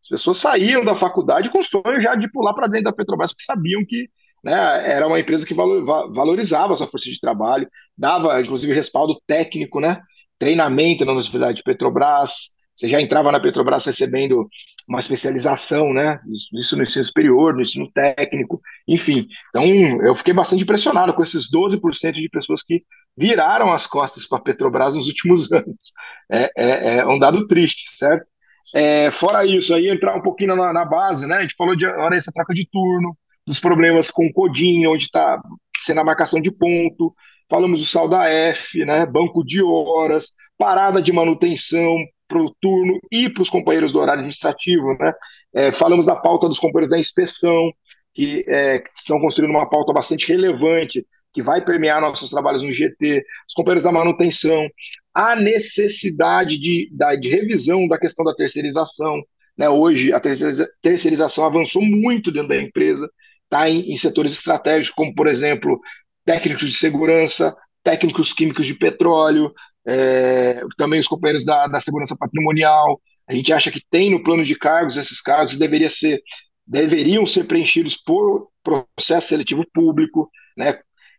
As 0.02 0.08
pessoas 0.08 0.38
saíam 0.38 0.84
da 0.84 0.96
faculdade 0.96 1.48
com 1.48 1.60
o 1.60 1.64
sonho 1.64 2.02
já 2.02 2.16
de 2.16 2.30
pular 2.30 2.52
para 2.52 2.66
dentro 2.66 2.86
da 2.86 2.92
Petrobras, 2.92 3.30
porque 3.30 3.44
sabiam 3.44 3.84
que 3.86 4.10
né, 4.42 4.52
era 4.90 5.06
uma 5.06 5.20
empresa 5.20 5.46
que 5.46 5.54
valorizava 5.54 6.72
a 6.72 6.76
sua 6.76 6.88
força 6.88 7.08
de 7.08 7.20
trabalho, 7.20 7.68
dava, 7.96 8.40
inclusive, 8.42 8.74
respaldo 8.74 9.20
técnico, 9.24 9.78
né, 9.78 10.00
treinamento 10.36 11.04
na 11.04 11.12
Universidade 11.12 11.58
de 11.58 11.62
Petrobras. 11.62 12.50
Você 12.82 12.88
já 12.88 13.00
entrava 13.00 13.30
na 13.30 13.38
Petrobras 13.38 13.86
recebendo 13.86 14.48
uma 14.88 14.98
especialização, 14.98 15.94
né? 15.94 16.18
Isso 16.52 16.76
no 16.76 16.82
ensino 16.82 17.04
superior, 17.04 17.54
no 17.54 17.62
ensino 17.62 17.88
técnico, 17.92 18.60
enfim. 18.88 19.28
Então, 19.50 19.64
eu 20.04 20.16
fiquei 20.16 20.34
bastante 20.34 20.64
impressionado 20.64 21.14
com 21.14 21.22
esses 21.22 21.48
12% 21.48 22.14
de 22.14 22.28
pessoas 22.28 22.60
que 22.60 22.82
viraram 23.16 23.72
as 23.72 23.86
costas 23.86 24.26
para 24.26 24.38
a 24.38 24.40
Petrobras 24.40 24.96
nos 24.96 25.06
últimos 25.06 25.50
anos. 25.54 25.92
É, 26.28 26.50
é, 26.56 26.96
é 26.98 27.06
um 27.06 27.20
dado 27.20 27.46
triste, 27.46 27.88
certo? 27.96 28.26
É, 28.74 29.12
fora 29.12 29.46
isso, 29.46 29.72
aí 29.72 29.88
entrar 29.88 30.16
um 30.16 30.22
pouquinho 30.22 30.56
na, 30.56 30.72
na, 30.72 30.84
base, 30.84 31.24
né? 31.24 31.36
A 31.36 31.42
gente 31.42 31.54
falou 31.56 31.76
de 31.76 31.86
hora 31.86 32.16
essa 32.16 32.32
troca 32.32 32.52
de 32.52 32.68
turno, 32.68 33.16
dos 33.46 33.60
problemas 33.60 34.10
com 34.10 34.26
o 34.26 34.32
Codinho, 34.32 34.92
onde 34.92 35.04
está 35.04 35.40
sendo 35.78 36.00
a 36.00 36.04
marcação 36.04 36.40
de 36.40 36.50
ponto, 36.50 37.14
falamos 37.48 37.78
do 37.78 37.86
sal 37.86 38.08
da 38.08 38.28
F, 38.28 38.84
né? 38.84 39.06
Banco 39.06 39.44
de 39.44 39.62
horas, 39.62 40.32
parada 40.58 41.00
de 41.00 41.12
manutenção, 41.12 41.96
para 42.32 42.42
o 42.42 42.54
turno 42.60 42.98
e 43.10 43.28
para 43.28 43.42
os 43.42 43.50
companheiros 43.50 43.92
do 43.92 43.98
horário 43.98 44.20
administrativo. 44.20 44.96
Né? 44.98 45.12
É, 45.54 45.72
falamos 45.72 46.06
da 46.06 46.16
pauta 46.16 46.48
dos 46.48 46.58
companheiros 46.58 46.88
da 46.90 46.98
inspeção, 46.98 47.70
que, 48.14 48.44
é, 48.48 48.78
que 48.78 48.88
estão 48.88 49.20
construindo 49.20 49.50
uma 49.50 49.68
pauta 49.68 49.92
bastante 49.92 50.26
relevante, 50.28 51.06
que 51.32 51.42
vai 51.42 51.62
permear 51.62 52.00
nossos 52.00 52.30
trabalhos 52.30 52.62
no 52.62 52.72
GT, 52.72 53.22
os 53.46 53.54
companheiros 53.54 53.84
da 53.84 53.92
manutenção, 53.92 54.66
a 55.14 55.36
necessidade 55.36 56.58
de, 56.58 56.90
de 57.20 57.28
revisão 57.28 57.86
da 57.86 57.98
questão 57.98 58.24
da 58.24 58.34
terceirização. 58.34 59.22
Né? 59.56 59.68
Hoje, 59.68 60.12
a 60.12 60.20
terceirização 60.20 61.44
avançou 61.44 61.82
muito 61.82 62.32
dentro 62.32 62.48
da 62.48 62.60
empresa, 62.60 63.10
está 63.44 63.68
em, 63.68 63.92
em 63.92 63.96
setores 63.96 64.32
estratégicos, 64.32 64.94
como, 64.94 65.14
por 65.14 65.26
exemplo, 65.26 65.78
técnicos 66.24 66.70
de 66.70 66.76
segurança, 66.76 67.54
técnicos 67.82 68.32
químicos 68.32 68.66
de 68.66 68.74
petróleo, 68.74 69.52
é, 69.86 70.62
também 70.76 71.00
os 71.00 71.08
companheiros 71.08 71.44
da, 71.44 71.66
da 71.66 71.80
segurança 71.80 72.16
patrimonial. 72.16 73.00
A 73.28 73.34
gente 73.34 73.52
acha 73.52 73.70
que 73.70 73.82
tem 73.90 74.10
no 74.10 74.22
plano 74.22 74.44
de 74.44 74.54
cargos 74.56 74.96
esses 74.96 75.20
cargos 75.20 75.58
deveria 75.58 75.90
ser, 75.90 76.20
deveriam 76.66 77.26
ser 77.26 77.44
preenchidos 77.44 77.96
por 77.96 78.48
processo 78.62 79.28
seletivo 79.28 79.64
público. 79.72 80.30
Né? 80.56 80.78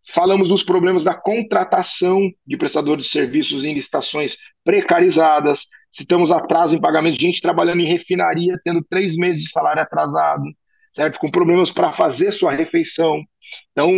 Falamos 0.10 0.50
dos 0.50 0.63
problemas 0.63 1.03
da 1.03 1.13
contratação 1.13 2.29
de 2.46 2.58
prestadores 2.58 3.05
de 3.05 3.12
serviços 3.12 3.63
em 3.63 3.74
licitações 3.74 4.38
precarizadas. 4.63 5.62
Citamos 5.89 6.32
atraso 6.32 6.75
em 6.75 6.82
pagamento 6.82 7.17
de 7.17 7.25
gente 7.25 7.41
trabalhando 7.41 7.82
em 7.82 7.88
refinaria, 7.88 8.60
tendo 8.63 8.84
três 8.89 9.15
meses 9.15 9.43
de 9.43 9.50
salário 9.50 9.82
atrasado, 9.82 10.43
certo? 10.91 11.20
Com 11.20 11.32
problemas 11.32 11.71
para 11.71 11.93
fazer 11.93 12.32
sua 12.32 12.52
refeição. 12.52 13.23
Então, 13.71 13.91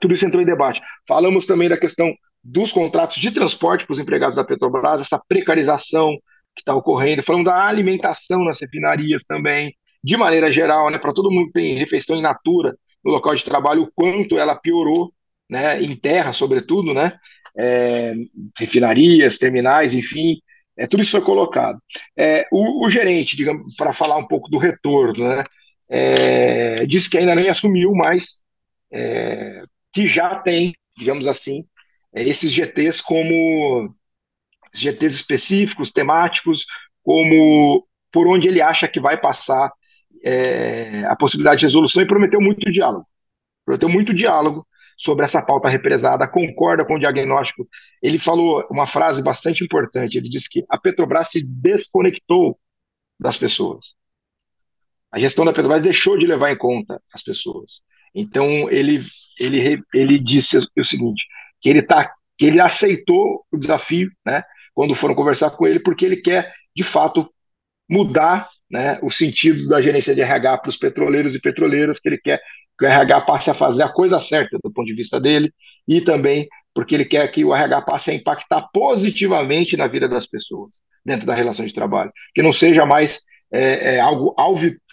tudo 0.00 0.14
isso 0.14 0.26
entrou 0.26 0.42
em 0.42 0.46
debate. 0.46 0.80
Falamos 1.06 1.46
também 1.46 1.68
da 1.68 1.76
questão 1.76 2.14
dos 2.42 2.72
contratos 2.72 3.16
de 3.16 3.30
transporte 3.30 3.86
para 3.86 3.92
os 3.92 3.98
empregados 3.98 4.36
da 4.36 4.44
Petrobras, 4.44 5.00
essa 5.00 5.20
precarização 5.26 6.16
que 6.54 6.60
está 6.60 6.74
ocorrendo. 6.74 7.22
Falamos 7.22 7.46
da 7.46 7.66
alimentação 7.66 8.44
nas 8.44 8.60
refinarias 8.60 9.24
também, 9.24 9.74
de 10.02 10.16
maneira 10.16 10.52
geral, 10.52 10.90
né, 10.90 10.98
para 10.98 11.12
todo 11.12 11.30
mundo 11.30 11.46
que 11.46 11.54
tem 11.54 11.78
refeição 11.78 12.16
in 12.16 12.22
natura 12.22 12.76
no 13.02 13.10
local 13.12 13.34
de 13.34 13.44
trabalho, 13.44 13.82
o 13.82 13.90
quanto 13.94 14.38
ela 14.38 14.54
piorou, 14.54 15.12
né, 15.48 15.82
em 15.82 15.96
terra, 15.96 16.32
sobretudo, 16.32 16.92
né, 16.92 17.18
é, 17.56 18.14
refinarias, 18.58 19.38
terminais, 19.38 19.94
enfim, 19.94 20.36
é, 20.76 20.86
tudo 20.86 21.02
isso 21.02 21.12
foi 21.12 21.20
colocado. 21.22 21.78
É, 22.16 22.46
o, 22.52 22.84
o, 22.84 22.90
gerente, 22.90 23.36
digamos, 23.36 23.74
para 23.76 23.92
falar 23.92 24.16
um 24.16 24.26
pouco 24.26 24.50
do 24.50 24.58
retorno, 24.58 25.28
né, 25.28 25.44
é, 25.88 26.86
disse 26.86 27.08
que 27.08 27.18
ainda 27.18 27.34
nem 27.34 27.48
assumiu, 27.48 27.92
mas 27.92 28.40
é, 28.92 29.62
que 29.94 30.06
já 30.06 30.34
tem, 30.34 30.74
digamos 30.96 31.26
assim, 31.26 31.64
é, 32.14 32.22
esses 32.22 32.52
GTs 32.52 33.00
como 33.02 33.94
GTs 34.74 35.14
específicos, 35.14 35.92
temáticos, 35.92 36.66
como 37.02 37.86
por 38.10 38.26
onde 38.26 38.48
ele 38.48 38.60
acha 38.60 38.88
que 38.88 39.00
vai 39.00 39.18
passar 39.18 39.72
é, 40.24 41.04
a 41.06 41.16
possibilidade 41.16 41.60
de 41.60 41.66
resolução 41.66 42.02
e 42.02 42.06
prometeu 42.06 42.40
muito 42.40 42.70
diálogo. 42.72 43.06
Prometeu 43.64 43.88
muito 43.88 44.12
diálogo 44.12 44.66
sobre 44.96 45.24
essa 45.24 45.42
pauta 45.42 45.68
represada, 45.68 46.26
concorda 46.26 46.84
com 46.84 46.94
o 46.94 46.98
diagnóstico. 46.98 47.68
Ele 48.02 48.18
falou 48.18 48.66
uma 48.70 48.86
frase 48.86 49.22
bastante 49.22 49.64
importante, 49.64 50.18
ele 50.18 50.28
disse 50.28 50.48
que 50.48 50.64
a 50.68 50.78
Petrobras 50.78 51.28
se 51.28 51.42
desconectou 51.42 52.58
das 53.18 53.36
pessoas. 53.36 53.94
A 55.10 55.18
gestão 55.18 55.44
da 55.44 55.52
Petrobras 55.52 55.82
deixou 55.82 56.18
de 56.18 56.26
levar 56.26 56.50
em 56.50 56.58
conta 56.58 57.00
as 57.12 57.22
pessoas. 57.22 57.82
Então 58.14 58.70
ele 58.70 59.00
ele 59.40 59.82
ele 59.92 60.18
disse 60.18 60.58
o 60.78 60.84
seguinte, 60.84 61.24
que 61.60 61.68
ele 61.68 61.82
tá 61.82 62.12
que 62.38 62.46
ele 62.46 62.60
aceitou 62.60 63.44
o 63.52 63.56
desafio, 63.56 64.10
né, 64.26 64.42
quando 64.74 64.94
foram 64.94 65.14
conversar 65.14 65.50
com 65.50 65.66
ele, 65.66 65.80
porque 65.80 66.04
ele 66.04 66.16
quer 66.16 66.52
de 66.74 66.82
fato 66.82 67.28
mudar, 67.88 68.48
né, 68.70 68.98
o 69.02 69.10
sentido 69.10 69.68
da 69.68 69.80
gerência 69.80 70.14
de 70.14 70.20
RH 70.20 70.58
para 70.58 70.70
os 70.70 70.76
petroleiros 70.76 71.34
e 71.34 71.40
petroleiras, 71.40 72.00
que 72.00 72.08
ele 72.08 72.18
quer 72.18 72.40
que 72.78 72.84
o 72.84 72.88
RH 72.88 73.20
passe 73.22 73.50
a 73.50 73.54
fazer 73.54 73.84
a 73.84 73.88
coisa 73.88 74.18
certa 74.18 74.58
do 74.62 74.72
ponto 74.72 74.86
de 74.86 74.94
vista 74.94 75.20
dele 75.20 75.52
e 75.86 76.00
também 76.00 76.48
porque 76.74 76.94
ele 76.94 77.04
quer 77.04 77.28
que 77.28 77.44
o 77.44 77.54
RH 77.54 77.82
passe 77.82 78.10
a 78.10 78.14
impactar 78.14 78.68
positivamente 78.72 79.76
na 79.76 79.86
vida 79.86 80.08
das 80.08 80.26
pessoas 80.26 80.80
dentro 81.04 81.26
da 81.26 81.34
relação 81.34 81.64
de 81.64 81.72
trabalho, 81.72 82.10
que 82.34 82.42
não 82.42 82.52
seja 82.52 82.84
mais 82.84 83.20
é, 83.52 83.96
é, 83.96 84.00
algo 84.00 84.34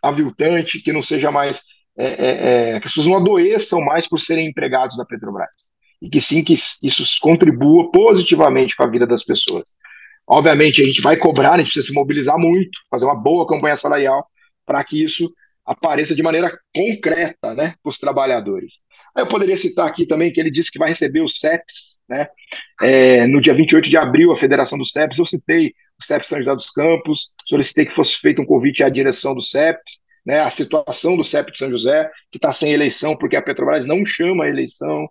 aviltante, 0.04 0.80
que 0.82 0.94
não 0.94 1.02
seja 1.02 1.32
mais 1.32 1.62
é, 1.98 2.06
é, 2.06 2.70
é, 2.76 2.80
que 2.80 2.88
as 2.88 2.94
pessoas 2.94 3.08
não 3.08 3.18
adoeçam 3.18 3.82
mais 3.82 4.08
por 4.08 4.20
serem 4.20 4.48
empregados 4.48 4.98
da 4.98 5.06
Petrobras. 5.06 5.50
E 6.02 6.10
que 6.10 6.20
sim, 6.20 6.44
que 6.44 6.54
isso 6.54 7.04
contribua 7.22 7.92
positivamente 7.92 8.76
com 8.76 8.84
a 8.84 8.88
vida 8.88 9.06
das 9.06 9.24
pessoas. 9.24 9.66
Obviamente, 10.28 10.82
a 10.82 10.86
gente 10.86 11.02
vai 11.02 11.18
cobrar, 11.18 11.54
a 11.54 11.58
gente 11.58 11.66
precisa 11.66 11.88
se 11.88 11.94
mobilizar 11.94 12.38
muito, 12.40 12.80
fazer 12.90 13.06
uma 13.06 13.16
boa 13.16 13.48
campanha 13.48 13.76
salarial 13.76 14.26
para 14.66 14.84
que 14.84 15.04
isso 15.04 15.32
apareça 15.66 16.16
de 16.16 16.24
maneira 16.24 16.58
concreta 16.74 17.54
né, 17.54 17.76
para 17.82 17.90
os 17.90 17.98
trabalhadores. 17.98 18.76
Eu 19.16 19.28
poderia 19.28 19.58
citar 19.58 19.88
aqui 19.88 20.06
também 20.06 20.32
que 20.32 20.40
ele 20.40 20.52
disse 20.52 20.72
que 20.72 20.80
vai 20.80 20.90
receber 20.90 21.22
os 21.22 21.40
CEPs, 21.40 21.98
né, 22.08 22.28
é, 22.82 23.28
no 23.28 23.42
dia 23.42 23.54
28 23.54 23.90
de 23.90 23.98
abril, 23.98 24.32
a 24.32 24.38
Federação 24.38 24.78
dos 24.78 24.92
CEPs. 24.92 25.18
Eu 25.18 25.26
citei 25.26 25.74
o 26.00 26.04
CEP 26.04 26.26
São 26.26 26.40
José 26.40 26.56
dos 26.56 26.70
Campos, 26.72 27.30
solicitei 27.46 27.86
que 27.86 27.94
fosse 27.94 28.16
feito 28.16 28.42
um 28.42 28.46
convite 28.46 28.84
à 28.84 28.90
direção 28.90 29.36
do 29.36 29.42
CEPs, 29.42 30.00
né, 30.26 30.40
a 30.40 30.50
situação 30.50 31.18
do 31.18 31.24
CEP 31.24 31.52
de 31.52 31.58
São 31.58 31.70
José, 31.70 32.10
que 32.32 32.38
está 32.38 32.52
sem 32.52 32.72
eleição, 32.72 33.16
porque 33.16 33.36
a 33.36 33.42
Petrobras 33.42 33.86
não 33.86 34.06
chama 34.06 34.46
a 34.46 34.50
eleição. 34.50 35.10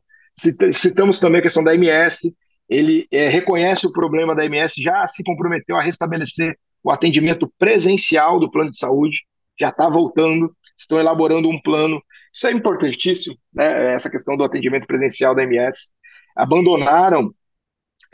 Citamos 0.73 1.19
também 1.19 1.41
a 1.41 1.43
questão 1.43 1.63
da 1.63 1.75
MS, 1.75 2.35
ele 2.69 3.07
é, 3.11 3.29
reconhece 3.29 3.87
o 3.87 3.93
problema 3.93 4.35
da 4.35 4.45
MS, 4.45 4.81
já 4.81 5.07
se 5.07 5.25
comprometeu 5.25 5.77
a 5.77 5.83
restabelecer 5.83 6.57
o 6.83 6.91
atendimento 6.91 7.53
presencial 7.59 8.39
do 8.39 8.51
plano 8.51 8.71
de 8.71 8.79
saúde, 8.79 9.19
já 9.59 9.69
está 9.69 9.89
voltando, 9.89 10.55
estão 10.79 10.99
elaborando 10.99 11.49
um 11.49 11.61
plano. 11.61 12.01
Isso 12.33 12.47
é 12.47 12.53
importantíssimo, 12.53 13.37
né, 13.53 13.95
essa 13.95 14.09
questão 14.09 14.37
do 14.37 14.45
atendimento 14.45 14.87
presencial 14.87 15.35
da 15.35 15.43
MS. 15.43 15.91
Abandonaram 16.37 17.35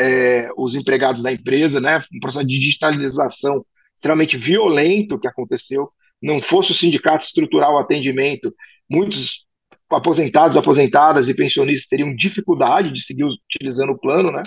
é, 0.00 0.48
os 0.56 0.74
empregados 0.74 1.22
da 1.22 1.30
empresa, 1.30 1.78
né, 1.78 2.00
um 2.14 2.20
processo 2.20 2.46
de 2.46 2.58
digitalização 2.58 3.64
extremamente 3.94 4.36
violento 4.36 5.18
que 5.18 5.28
aconteceu 5.28 5.90
não 6.22 6.40
fosse 6.40 6.72
o 6.72 6.74
sindicato 6.74 7.24
estruturar 7.24 7.70
o 7.70 7.78
atendimento, 7.78 8.54
muitos 8.88 9.46
aposentados, 9.90 10.56
aposentadas 10.56 11.28
e 11.28 11.34
pensionistas 11.34 11.86
teriam 11.86 12.14
dificuldade 12.14 12.92
de 12.92 13.00
seguir 13.02 13.24
utilizando 13.24 13.92
o 13.92 13.98
plano, 13.98 14.32
né? 14.32 14.42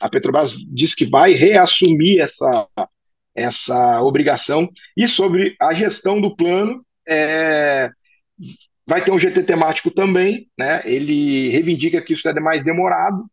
A 0.00 0.08
Petrobras 0.08 0.52
diz 0.72 0.94
que 0.94 1.04
vai 1.04 1.32
reassumir 1.32 2.20
essa, 2.20 2.68
essa 3.34 4.02
obrigação. 4.02 4.68
E 4.96 5.08
sobre 5.08 5.56
a 5.60 5.72
gestão 5.72 6.20
do 6.20 6.36
plano, 6.36 6.84
é, 7.08 7.90
Vai 8.88 9.04
ter 9.04 9.10
um 9.10 9.18
GT 9.18 9.42
temático 9.42 9.90
também, 9.90 10.48
né? 10.56 10.80
Ele 10.84 11.48
reivindica 11.48 12.00
que 12.00 12.12
isso 12.12 12.28
é 12.28 12.40
mais 12.40 12.62
demorado, 12.62 13.24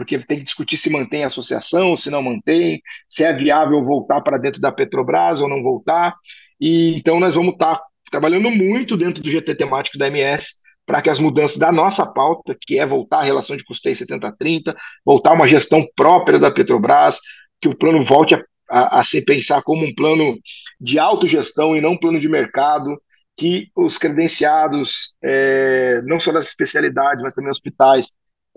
porque 0.00 0.18
tem 0.18 0.38
que 0.38 0.44
discutir 0.44 0.78
se 0.78 0.88
mantém 0.88 1.24
a 1.24 1.26
associação, 1.26 1.94
se 1.94 2.08
não 2.08 2.22
mantém, 2.22 2.80
se 3.06 3.22
é 3.22 3.34
viável 3.34 3.84
voltar 3.84 4.22
para 4.22 4.38
dentro 4.38 4.58
da 4.58 4.72
Petrobras 4.72 5.42
ou 5.42 5.48
não 5.48 5.62
voltar. 5.62 6.14
E 6.58 6.94
então 6.94 7.20
nós 7.20 7.34
vamos 7.34 7.52
estar 7.52 7.76
tá 7.76 7.84
trabalhando 8.10 8.50
muito 8.50 8.96
dentro 8.96 9.22
do 9.22 9.28
GT 9.28 9.54
temático 9.56 9.98
da 9.98 10.06
MS 10.08 10.54
para 10.86 11.02
que 11.02 11.10
as 11.10 11.18
mudanças 11.18 11.58
da 11.58 11.70
nossa 11.70 12.10
pauta, 12.14 12.56
que 12.58 12.78
é 12.78 12.86
voltar 12.86 13.18
à 13.18 13.22
relação 13.22 13.54
de 13.54 13.62
custeio 13.62 13.94
70-30, 13.94 14.74
voltar 15.04 15.32
a 15.32 15.34
uma 15.34 15.46
gestão 15.46 15.86
própria 15.94 16.38
da 16.38 16.50
Petrobras, 16.50 17.18
que 17.60 17.68
o 17.68 17.76
plano 17.76 18.02
volte 18.02 18.34
a, 18.34 18.42
a, 18.70 19.00
a 19.00 19.04
se 19.04 19.22
pensar 19.22 19.60
como 19.60 19.84
um 19.84 19.94
plano 19.94 20.38
de 20.80 20.98
autogestão 20.98 21.76
e 21.76 21.80
não 21.82 21.92
um 21.92 21.98
plano 21.98 22.18
de 22.18 22.26
mercado, 22.26 22.98
que 23.36 23.68
os 23.76 23.98
credenciados, 23.98 25.14
é, 25.22 26.00
não 26.06 26.18
só 26.18 26.32
das 26.32 26.46
especialidades, 26.46 27.22
mas 27.22 27.34
também 27.34 27.50
hospitais, 27.50 28.06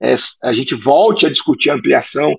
é, 0.01 0.15
a 0.43 0.53
gente 0.53 0.75
volte 0.75 1.25
a 1.25 1.29
discutir 1.29 1.69
a 1.69 1.75
ampliação, 1.75 2.33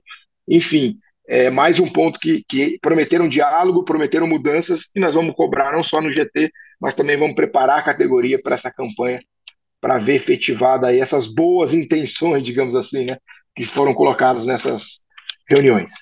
enfim, 0.48 0.98
é 1.26 1.48
mais 1.48 1.80
um 1.80 1.90
ponto 1.90 2.18
que, 2.18 2.44
que 2.48 2.78
prometeram 2.80 3.28
diálogo, 3.28 3.84
prometeram 3.84 4.26
mudanças, 4.26 4.88
e 4.94 5.00
nós 5.00 5.14
vamos 5.14 5.34
cobrar 5.34 5.72
não 5.72 5.82
só 5.82 6.00
no 6.00 6.12
GT, 6.12 6.50
mas 6.80 6.94
também 6.94 7.16
vamos 7.16 7.34
preparar 7.34 7.78
a 7.78 7.84
categoria 7.84 8.40
para 8.40 8.54
essa 8.54 8.70
campanha, 8.70 9.20
para 9.80 9.98
ver 9.98 10.16
efetivada 10.16 10.88
aí 10.88 11.00
essas 11.00 11.26
boas 11.26 11.72
intenções, 11.72 12.42
digamos 12.42 12.76
assim, 12.76 13.06
né, 13.06 13.18
que 13.54 13.64
foram 13.64 13.94
colocadas 13.94 14.46
nessas 14.46 15.00
reuniões. 15.48 15.92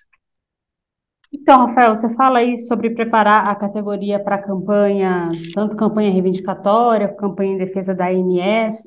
Então, 1.35 1.67
Rafael, 1.67 1.95
você 1.95 2.15
fala 2.15 2.41
aí 2.41 2.57
sobre 2.57 2.91
preparar 2.91 3.49
a 3.49 3.55
categoria 3.55 4.23
para 4.23 4.37
a 4.37 4.43
campanha, 4.43 5.31
tanto 5.55 5.75
campanha 5.77 6.13
reivindicatória, 6.13 7.09
campanha 7.09 7.55
em 7.55 7.59
defesa 7.59 7.95
da 7.95 8.09
AMS. 8.09 8.85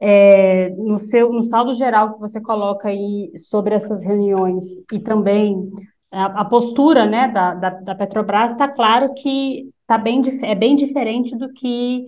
É, 0.00 0.70
no 0.70 0.98
seu 0.98 1.32
no 1.32 1.42
saldo 1.42 1.74
geral 1.74 2.14
que 2.14 2.20
você 2.20 2.40
coloca 2.40 2.88
aí 2.88 3.32
sobre 3.36 3.74
essas 3.74 4.04
reuniões 4.04 4.64
e 4.92 5.00
também 5.00 5.68
a, 6.10 6.42
a 6.42 6.44
postura 6.44 7.04
né, 7.06 7.28
da, 7.28 7.54
da, 7.54 7.70
da 7.70 7.94
Petrobras, 7.94 8.52
está 8.52 8.68
claro 8.68 9.12
que 9.14 9.70
tá 9.86 9.98
bem, 9.98 10.22
é 10.42 10.54
bem 10.54 10.76
diferente 10.76 11.36
do 11.36 11.52
que 11.52 12.06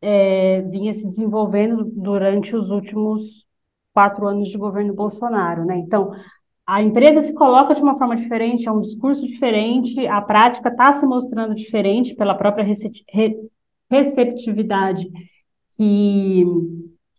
é, 0.00 0.62
vinha 0.62 0.92
se 0.92 1.06
desenvolvendo 1.06 1.84
durante 1.84 2.54
os 2.54 2.70
últimos 2.70 3.46
quatro 3.92 4.26
anos 4.26 4.48
de 4.48 4.58
governo 4.58 4.94
Bolsonaro. 4.94 5.64
Né? 5.64 5.78
Então, 5.78 6.12
a 6.66 6.82
empresa 6.82 7.22
se 7.22 7.32
coloca 7.32 7.74
de 7.74 7.82
uma 7.82 7.96
forma 7.96 8.14
diferente, 8.14 8.68
é 8.68 8.72
um 8.72 8.80
discurso 8.80 9.26
diferente, 9.26 10.06
a 10.06 10.20
prática 10.20 10.68
está 10.68 10.92
se 10.92 11.06
mostrando 11.06 11.54
diferente 11.54 12.14
pela 12.14 12.34
própria 12.34 12.66
receptividade 13.90 15.10
que, 15.76 16.44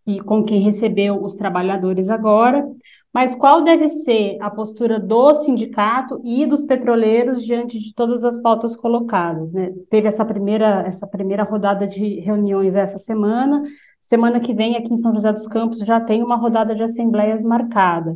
que, 0.09 0.19
com 0.21 0.43
quem 0.43 0.61
recebeu 0.61 1.23
os 1.23 1.35
trabalhadores 1.35 2.09
agora. 2.09 2.67
Mas 3.13 3.33
qual 3.33 3.63
deve 3.63 3.87
ser 3.89 4.37
a 4.39 4.49
postura 4.49 4.99
do 4.99 5.35
sindicato 5.35 6.21
e 6.23 6.45
dos 6.45 6.63
petroleiros 6.63 7.43
diante 7.43 7.79
de 7.79 7.93
todas 7.93 8.23
as 8.23 8.39
pautas 8.39 8.75
colocadas? 8.75 9.51
Né? 9.51 9.71
Teve 9.89 10.07
essa 10.07 10.23
primeira, 10.23 10.83
essa 10.87 11.07
primeira 11.07 11.43
rodada 11.43 11.87
de 11.87 12.19
reuniões 12.19 12.75
essa 12.75 12.97
semana. 12.97 13.63
Semana 14.01 14.39
que 14.39 14.53
vem, 14.53 14.75
aqui 14.75 14.93
em 14.93 14.97
São 14.97 15.13
José 15.13 15.31
dos 15.31 15.47
Campos, 15.47 15.79
já 15.79 15.99
tem 15.99 16.23
uma 16.23 16.35
rodada 16.35 16.75
de 16.75 16.83
assembleias 16.83 17.43
marcada. 17.43 18.15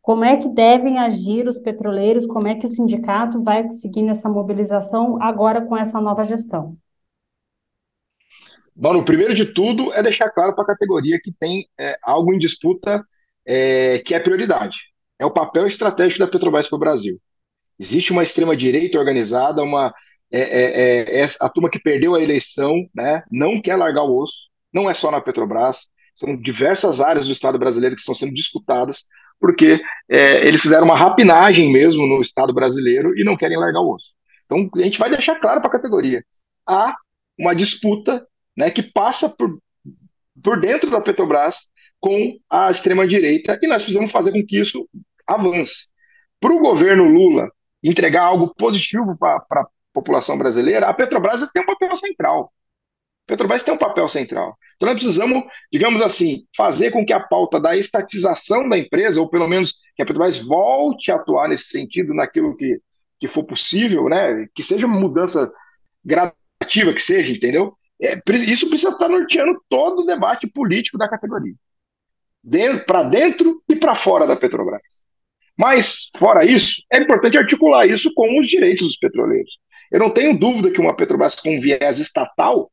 Como 0.00 0.24
é 0.24 0.36
que 0.36 0.48
devem 0.48 0.98
agir 0.98 1.48
os 1.48 1.58
petroleiros? 1.58 2.26
Como 2.26 2.46
é 2.46 2.54
que 2.54 2.66
o 2.66 2.68
sindicato 2.68 3.42
vai 3.42 3.70
seguir 3.70 4.02
nessa 4.02 4.28
mobilização 4.28 5.20
agora 5.22 5.62
com 5.62 5.74
essa 5.74 6.00
nova 6.00 6.24
gestão? 6.24 6.76
Bom, 8.76 8.96
o 8.96 9.04
primeiro 9.04 9.34
de 9.34 9.46
tudo 9.46 9.92
é 9.92 10.02
deixar 10.02 10.30
claro 10.30 10.54
para 10.54 10.64
a 10.64 10.68
categoria 10.68 11.20
que 11.22 11.32
tem 11.32 11.66
é, 11.78 11.96
algo 12.02 12.34
em 12.34 12.38
disputa 12.38 13.04
é, 13.46 14.00
que 14.00 14.14
é 14.14 14.20
prioridade. 14.20 14.78
É 15.18 15.24
o 15.24 15.30
papel 15.30 15.66
estratégico 15.66 16.18
da 16.18 16.26
Petrobras 16.26 16.68
para 16.68 16.76
o 16.76 16.80
Brasil. 16.80 17.20
Existe 17.78 18.12
uma 18.12 18.22
extrema-direita 18.22 18.98
organizada, 18.98 19.62
uma, 19.62 19.92
é, 20.30 20.40
é, 20.40 21.20
é, 21.22 21.26
a 21.40 21.48
turma 21.48 21.70
que 21.70 21.78
perdeu 21.78 22.14
a 22.14 22.22
eleição 22.22 22.84
né, 22.94 23.22
não 23.30 23.60
quer 23.60 23.76
largar 23.76 24.02
o 24.02 24.16
osso, 24.22 24.48
não 24.72 24.90
é 24.90 24.94
só 24.94 25.10
na 25.10 25.20
Petrobras, 25.20 25.86
são 26.14 26.36
diversas 26.36 27.00
áreas 27.00 27.26
do 27.26 27.32
Estado 27.32 27.58
brasileiro 27.58 27.94
que 27.94 28.00
estão 28.00 28.14
sendo 28.14 28.34
disputadas 28.34 29.04
porque 29.40 29.80
é, 30.08 30.46
eles 30.46 30.62
fizeram 30.62 30.84
uma 30.84 30.96
rapinagem 30.96 31.70
mesmo 31.72 32.06
no 32.06 32.20
Estado 32.20 32.52
brasileiro 32.52 33.16
e 33.18 33.24
não 33.24 33.36
querem 33.36 33.58
largar 33.58 33.80
o 33.80 33.94
osso. 33.94 34.12
Então, 34.46 34.68
a 34.76 34.82
gente 34.82 34.98
vai 34.98 35.10
deixar 35.10 35.36
claro 35.36 35.60
para 35.60 35.68
a 35.68 35.72
categoria. 35.72 36.24
Há 36.66 36.94
uma 37.38 37.54
disputa 37.54 38.26
né, 38.56 38.70
que 38.70 38.82
passa 38.82 39.28
por, 39.28 39.58
por 40.42 40.60
dentro 40.60 40.90
da 40.90 41.00
Petrobras 41.00 41.68
com 42.00 42.38
a 42.50 42.70
extrema-direita 42.70 43.58
e 43.62 43.66
nós 43.66 43.82
precisamos 43.82 44.12
fazer 44.12 44.32
com 44.32 44.44
que 44.44 44.60
isso 44.60 44.88
avance. 45.26 45.88
Para 46.40 46.52
o 46.52 46.60
governo 46.60 47.04
Lula 47.04 47.50
entregar 47.82 48.24
algo 48.24 48.54
positivo 48.54 49.16
para 49.16 49.36
a 49.36 49.66
população 49.92 50.36
brasileira, 50.36 50.88
a 50.88 50.94
Petrobras 50.94 51.48
tem 51.50 51.62
um 51.62 51.66
papel 51.66 51.96
central. 51.96 52.52
Petrobras 53.26 53.62
tem 53.62 53.72
um 53.72 53.78
papel 53.78 54.08
central. 54.08 54.56
Então 54.76 54.88
nós 54.88 55.00
precisamos, 55.00 55.44
digamos 55.72 56.02
assim, 56.02 56.44
fazer 56.54 56.90
com 56.90 57.06
que 57.06 57.12
a 57.12 57.20
pauta 57.20 57.58
da 57.58 57.76
estatização 57.76 58.68
da 58.68 58.76
empresa, 58.76 59.20
ou 59.20 59.28
pelo 59.28 59.48
menos 59.48 59.74
que 59.96 60.02
a 60.02 60.06
Petrobras 60.06 60.38
volte 60.38 61.10
a 61.10 61.16
atuar 61.16 61.48
nesse 61.48 61.68
sentido, 61.68 62.12
naquilo 62.12 62.54
que, 62.56 62.80
que 63.18 63.28
for 63.28 63.44
possível, 63.44 64.08
né? 64.08 64.46
que 64.54 64.62
seja 64.62 64.86
uma 64.86 65.00
mudança 65.00 65.50
gradativa, 66.04 66.92
que 66.92 67.00
seja, 67.00 67.32
entendeu? 67.32 67.74
É, 68.00 68.20
isso 68.46 68.68
precisa 68.68 68.90
estar 68.90 69.08
norteando 69.08 69.60
todo 69.68 70.00
o 70.00 70.06
debate 70.06 70.46
político 70.46 70.98
da 70.98 71.08
categoria. 71.08 71.54
Para 72.86 73.02
dentro 73.04 73.62
e 73.68 73.76
para 73.76 73.94
fora 73.94 74.26
da 74.26 74.36
Petrobras. 74.36 74.82
Mas, 75.56 76.10
fora 76.16 76.44
isso, 76.44 76.82
é 76.92 77.00
importante 77.00 77.38
articular 77.38 77.86
isso 77.86 78.12
com 78.14 78.38
os 78.38 78.46
direitos 78.48 78.86
dos 78.88 78.96
petroleiros. 78.98 79.58
Eu 79.90 80.00
não 80.00 80.12
tenho 80.12 80.36
dúvida 80.36 80.70
que 80.70 80.80
uma 80.80 80.96
Petrobras 80.96 81.36
com 81.36 81.60
viés 81.60 82.00
estatal 82.00 82.70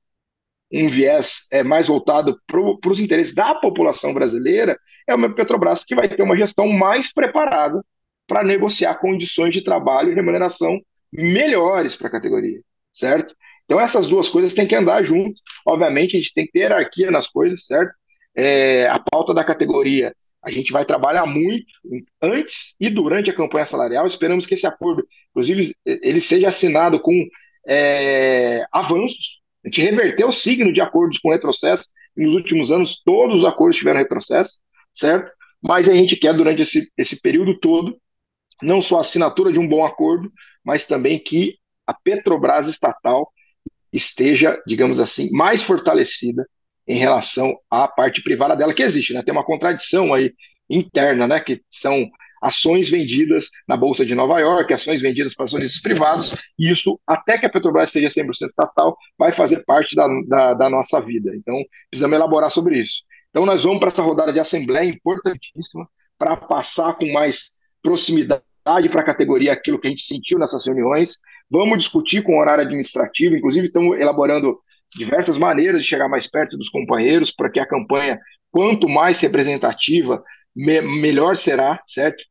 um 0.74 0.88
viés 0.88 1.48
é, 1.52 1.64
mais 1.64 1.88
voltado 1.88 2.40
para 2.48 2.92
os 2.92 3.00
interesses 3.00 3.36
da 3.36 3.54
população 3.56 4.14
brasileira, 4.14 4.78
é 5.08 5.14
uma 5.14 5.34
Petrobras 5.34 5.84
que 5.84 5.96
vai 5.96 6.08
ter 6.08 6.24
uma 6.24 6.38
gestão 6.38 6.68
mais 6.68 7.12
preparada 7.12 7.84
para 8.26 8.44
negociar 8.44 8.96
condições 8.96 9.54
de 9.54 9.64
trabalho 9.64 10.12
e 10.12 10.16
remuneração 10.16 10.80
melhores 11.12 11.96
para 11.96 12.08
a 12.08 12.12
categoria, 12.12 12.62
certo? 12.94 13.36
Então 13.66 13.80
essas 13.80 14.08
duas 14.08 14.30
coisas 14.30 14.54
têm 14.54 14.68
que 14.68 14.76
andar 14.76 15.04
junto. 15.04 15.40
Obviamente 15.66 16.16
a 16.16 16.20
gente 16.20 16.34
tem 16.34 16.46
que 16.46 16.52
ter 16.52 16.60
hierarquia 16.60 17.12
nas 17.12 17.28
coisas, 17.28 17.66
certo? 17.66 17.94
É, 18.36 18.88
a 18.88 19.00
pauta 19.00 19.34
da 19.34 19.44
categoria 19.44 20.16
a 20.44 20.50
gente 20.50 20.72
vai 20.72 20.84
trabalhar 20.84 21.26
muito 21.28 21.66
antes 22.22 22.74
e 22.80 22.90
durante 22.90 23.30
a 23.30 23.36
campanha 23.36 23.66
salarial. 23.66 24.08
Esperamos 24.08 24.46
que 24.46 24.56
esse 24.56 24.66
acordo, 24.66 25.06
inclusive, 25.30 25.76
ele 25.86 26.20
seja 26.20 26.48
assinado 26.48 27.00
com 27.00 27.14
é, 27.68 28.66
avanços 28.72 29.42
a 29.64 29.68
gente 29.68 29.82
reverteu 29.82 30.30
o 30.30 30.34
signo 30.34 30.74
de 30.74 30.82
acordos 30.82 31.20
com 31.20 31.32
retrocesso, 31.32 31.88
nos 32.18 32.34
últimos 32.34 32.72
anos 32.72 33.02
todos 33.04 33.40
os 33.40 33.46
acordos 33.46 33.78
tiveram 33.78 34.00
retrocesso, 34.00 34.60
certo? 34.94 35.32
Mas 35.62 35.88
a 35.88 35.94
gente 35.94 36.16
quer, 36.16 36.34
durante 36.34 36.64
esse, 36.64 36.92
esse 36.98 37.22
período 37.22 37.60
todo, 37.60 37.96
não 38.62 38.82
só 38.82 38.98
a 38.98 39.02
assinatura 39.02 39.52
de 39.52 39.60
um 39.60 39.68
bom 39.68 39.86
acordo, 39.86 40.32
mas 40.64 40.86
também 40.86 41.20
que 41.20 41.58
a 41.86 41.94
Petrobras 41.94 42.68
estatal 42.68 43.32
esteja, 43.92 44.62
digamos 44.66 45.00
assim, 45.00 45.30
mais 45.32 45.62
fortalecida 45.62 46.46
em 46.88 46.98
relação 46.98 47.56
à 47.70 47.88
parte 47.88 48.22
privada 48.24 48.56
dela 48.56 48.74
que 48.74 48.84
existe, 48.84 49.14
né? 49.14 49.24
Tem 49.24 49.32
uma 49.32 49.46
contradição 49.46 50.14
aí 50.14 50.34
interna, 50.70 51.28
né? 51.28 51.40
Que 51.40 51.62
são 51.70 52.10
ações 52.42 52.90
vendidas 52.90 53.50
na 53.68 53.78
Bolsa 53.78 54.04
de 54.04 54.16
Nova 54.16 54.40
York, 54.40 54.74
ações 54.74 55.02
vendidas 55.02 55.36
para 55.36 55.44
acionistas 55.44 55.80
privados, 55.80 56.36
e 56.58 56.72
isso, 56.72 57.00
até 57.06 57.38
que 57.38 57.46
a 57.46 57.50
Petrobras 57.50 57.92
seja 57.92 58.10
100% 58.10 58.48
estatal, 58.48 58.98
vai 59.18 59.32
fazer 59.32 59.64
parte 59.64 59.96
da, 59.96 60.08
da, 60.28 60.54
da 60.56 60.70
nossa 60.70 61.00
vida. 61.00 61.32
Então, 61.36 61.56
precisamos 61.90 62.16
elaborar 62.16 62.50
sobre 62.50 62.80
isso. 62.80 63.04
Então, 63.30 63.46
nós 63.46 63.64
vamos 63.64 63.80
para 63.80 63.90
essa 63.90 64.02
rodada 64.02 64.34
de 64.34 64.40
assembleia 64.40 64.90
importantíssima 64.90 65.88
para 66.18 66.36
passar 66.36 66.96
com 66.96 67.12
mais 67.12 67.60
proximidade 67.82 68.44
para 68.64 69.02
a 69.02 69.06
categoria 69.06 69.54
aquilo 69.54 69.80
que 69.80 69.88
a 69.88 69.90
gente 69.90 70.04
sentiu 70.04 70.38
nessas 70.40 70.66
reuniões. 70.66 71.18
Vamos 71.52 71.80
discutir 71.80 72.24
com 72.24 72.38
o 72.38 72.40
horário 72.40 72.64
administrativo, 72.64 73.36
inclusive 73.36 73.68
estamos 73.68 74.00
elaborando 74.00 74.58
diversas 74.96 75.38
maneiras 75.38 75.82
de 75.82 75.88
chegar 75.88 76.08
mais 76.08 76.30
perto 76.30 76.58
dos 76.58 76.70
companheiros 76.70 77.32
para 77.32 77.50
que 77.50 77.60
a 77.60 77.68
campanha, 77.68 78.20
quanto 78.50 78.88
mais 78.88 79.20
representativa, 79.20 80.24
me 80.56 80.82
melhor 80.82 81.36
será, 81.36 81.82
certo? 81.86 82.24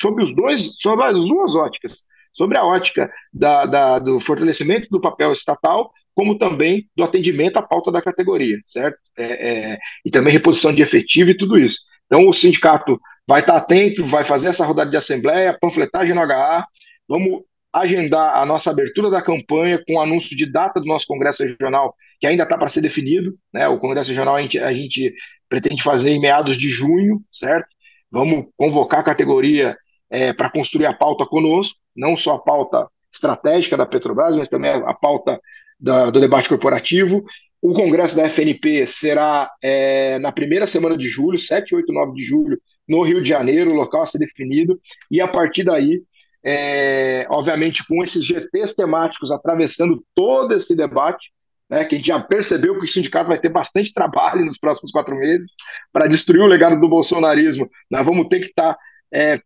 sobre 0.00 0.24
os 0.24 0.34
dois, 0.34 0.72
sobre 0.80 1.04
as 1.04 1.14
duas 1.14 1.54
óticas, 1.54 2.02
sobre 2.32 2.56
a 2.56 2.64
ótica 2.64 3.10
da, 3.32 3.66
da, 3.66 3.98
do 3.98 4.18
fortalecimento 4.18 4.88
do 4.90 5.00
papel 5.00 5.30
estatal, 5.32 5.92
como 6.14 6.38
também 6.38 6.88
do 6.96 7.04
atendimento 7.04 7.58
à 7.58 7.62
pauta 7.62 7.92
da 7.92 8.00
categoria, 8.00 8.58
certo? 8.64 8.98
É, 9.16 9.72
é, 9.72 9.78
e 10.04 10.10
também 10.10 10.32
reposição 10.32 10.72
de 10.72 10.82
efetivo 10.82 11.30
e 11.30 11.36
tudo 11.36 11.60
isso. 11.60 11.80
Então 12.06 12.26
o 12.26 12.32
sindicato 12.32 12.98
vai 13.26 13.40
estar 13.40 13.56
atento, 13.56 14.04
vai 14.04 14.24
fazer 14.24 14.48
essa 14.48 14.64
rodada 14.64 14.90
de 14.90 14.96
assembleia, 14.96 15.56
panfletagem 15.60 16.14
no 16.14 16.22
HA, 16.22 16.64
vamos 17.06 17.42
agendar 17.72 18.36
a 18.36 18.44
nossa 18.44 18.70
abertura 18.70 19.10
da 19.10 19.22
campanha 19.22 19.82
com 19.86 19.94
o 19.94 20.00
anúncio 20.00 20.36
de 20.36 20.50
data 20.50 20.80
do 20.80 20.86
nosso 20.86 21.06
Congresso 21.06 21.44
Regional, 21.44 21.94
que 22.20 22.26
ainda 22.26 22.42
está 22.42 22.58
para 22.58 22.68
ser 22.68 22.80
definido. 22.80 23.36
Né? 23.52 23.68
O 23.68 23.78
Congresso 23.78 24.10
Regional 24.10 24.36
a 24.36 24.42
gente, 24.42 24.58
a 24.58 24.72
gente 24.72 25.14
pretende 25.48 25.82
fazer 25.82 26.10
em 26.10 26.20
meados 26.20 26.56
de 26.56 26.68
junho, 26.68 27.22
certo? 27.30 27.68
Vamos 28.10 28.46
convocar 28.56 29.00
a 29.00 29.04
categoria 29.04 29.76
é, 30.10 30.32
para 30.32 30.50
construir 30.50 30.86
a 30.86 30.92
pauta 30.92 31.24
conosco, 31.24 31.78
não 31.94 32.16
só 32.16 32.34
a 32.34 32.38
pauta 32.40 32.88
estratégica 33.12 33.76
da 33.76 33.86
Petrobras, 33.86 34.36
mas 34.36 34.48
também 34.48 34.70
a 34.70 34.94
pauta 34.94 35.40
da, 35.78 36.10
do 36.10 36.20
debate 36.20 36.48
corporativo. 36.48 37.24
O 37.62 37.72
congresso 37.72 38.16
da 38.16 38.28
FNP 38.28 38.86
será 38.86 39.50
é, 39.62 40.18
na 40.18 40.32
primeira 40.32 40.66
semana 40.66 40.96
de 40.96 41.08
julho, 41.08 41.38
7, 41.38 41.74
8, 41.74 41.92
9 41.92 42.14
de 42.14 42.22
julho, 42.22 42.58
no 42.88 43.02
Rio 43.02 43.22
de 43.22 43.28
Janeiro, 43.28 43.70
o 43.70 43.74
local 43.74 44.02
a 44.02 44.06
ser 44.06 44.18
definido, 44.18 44.80
e 45.10 45.20
a 45.20 45.28
partir 45.28 45.62
daí, 45.62 46.02
é, 46.44 47.26
obviamente, 47.28 47.86
com 47.86 48.02
esses 48.02 48.24
GTs 48.24 48.74
temáticos 48.74 49.30
atravessando 49.30 50.04
todo 50.14 50.54
esse 50.54 50.74
debate, 50.74 51.30
né, 51.68 51.84
que 51.84 51.94
a 51.94 51.98
gente 51.98 52.08
já 52.08 52.20
percebeu 52.20 52.78
que 52.78 52.84
o 52.84 52.88
sindicato 52.88 53.28
vai 53.28 53.38
ter 53.38 53.48
bastante 53.48 53.92
trabalho 53.94 54.44
nos 54.44 54.58
próximos 54.58 54.90
quatro 54.90 55.16
meses 55.16 55.52
para 55.92 56.06
destruir 56.06 56.42
o 56.42 56.46
legado 56.46 56.80
do 56.80 56.88
bolsonarismo. 56.88 57.68
Nós 57.90 58.04
vamos 58.04 58.28
ter 58.28 58.40
que 58.40 58.46
estar 58.46 58.74
tá, 58.74 58.78
é, 59.12 59.40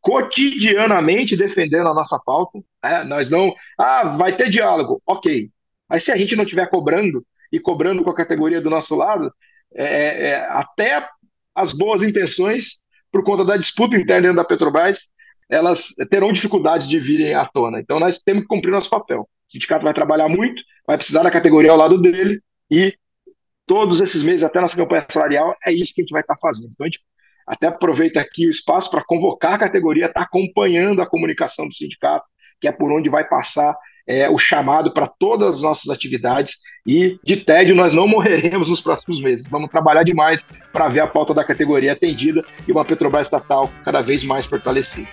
cotidianamente 0.00 1.36
defendendo 1.36 1.88
a 1.88 1.94
nossa 1.94 2.18
pauta. 2.24 2.58
Né? 2.82 3.04
Nós 3.04 3.28
não. 3.28 3.54
Ah, 3.78 4.16
vai 4.16 4.36
ter 4.36 4.48
diálogo. 4.48 5.02
Ok. 5.06 5.50
Mas 5.88 6.04
se 6.04 6.12
a 6.12 6.16
gente 6.16 6.36
não 6.36 6.44
estiver 6.44 6.68
cobrando 6.68 7.24
e 7.50 7.58
cobrando 7.58 8.04
com 8.04 8.10
a 8.10 8.14
categoria 8.14 8.60
do 8.60 8.70
nosso 8.70 8.94
lado, 8.94 9.32
é, 9.74 9.84
é, 9.84 10.28
é, 10.28 10.46
até 10.50 11.08
as 11.54 11.72
boas 11.72 12.02
intenções, 12.02 12.86
por 13.10 13.24
conta 13.24 13.44
da 13.44 13.56
disputa 13.56 13.96
interna 13.96 14.32
da 14.32 14.44
Petrobras, 14.44 15.08
elas 15.48 15.88
terão 16.10 16.32
dificuldade 16.32 16.88
de 16.88 16.98
virem 16.98 17.34
à 17.34 17.46
tona. 17.46 17.80
Então 17.80 17.98
nós 17.98 18.18
temos 18.18 18.42
que 18.42 18.48
cumprir 18.48 18.70
nosso 18.70 18.90
papel. 18.90 19.22
O 19.22 19.28
sindicato 19.50 19.84
vai 19.84 19.94
trabalhar 19.94 20.28
muito, 20.28 20.62
vai 20.86 20.96
precisar 20.96 21.22
da 21.22 21.30
categoria 21.30 21.70
ao 21.70 21.76
lado 21.76 22.00
dele 22.00 22.40
e 22.70 22.94
todos 23.66 24.00
esses 24.00 24.22
meses, 24.22 24.42
até 24.42 24.60
nossa 24.60 24.76
campanha 24.76 25.06
salarial, 25.08 25.54
é 25.64 25.72
isso 25.72 25.92
que 25.94 26.00
a 26.00 26.04
gente 26.04 26.12
vai 26.12 26.22
estar 26.22 26.36
fazendo. 26.36 26.70
Então 26.72 26.84
a 26.84 26.88
gente 26.88 27.00
até 27.46 27.66
aproveita 27.66 28.20
aqui 28.20 28.46
o 28.46 28.50
espaço 28.50 28.90
para 28.90 29.04
convocar 29.04 29.54
a 29.54 29.58
categoria, 29.58 30.06
estar 30.06 30.20
tá 30.20 30.26
acompanhando 30.26 31.00
a 31.00 31.06
comunicação 31.06 31.66
do 31.66 31.74
sindicato, 31.74 32.26
que 32.60 32.68
é 32.68 32.72
por 32.72 32.92
onde 32.92 33.08
vai 33.08 33.26
passar 33.26 33.74
é, 34.08 34.28
o 34.30 34.38
chamado 34.38 34.90
para 34.90 35.06
todas 35.06 35.56
as 35.56 35.62
nossas 35.62 35.90
atividades 35.90 36.56
e 36.86 37.20
de 37.22 37.36
tédio 37.36 37.76
nós 37.76 37.92
não 37.92 38.08
morreremos 38.08 38.70
nos 38.70 38.80
próximos 38.80 39.20
meses. 39.20 39.46
Vamos 39.48 39.70
trabalhar 39.70 40.02
demais 40.02 40.42
para 40.72 40.88
ver 40.88 41.00
a 41.00 41.06
pauta 41.06 41.34
da 41.34 41.44
categoria 41.44 41.92
atendida 41.92 42.42
e 42.66 42.72
uma 42.72 42.84
Petrobras 42.84 43.26
estatal 43.26 43.70
cada 43.84 44.00
vez 44.00 44.24
mais 44.24 44.46
fortalecida. 44.46 45.06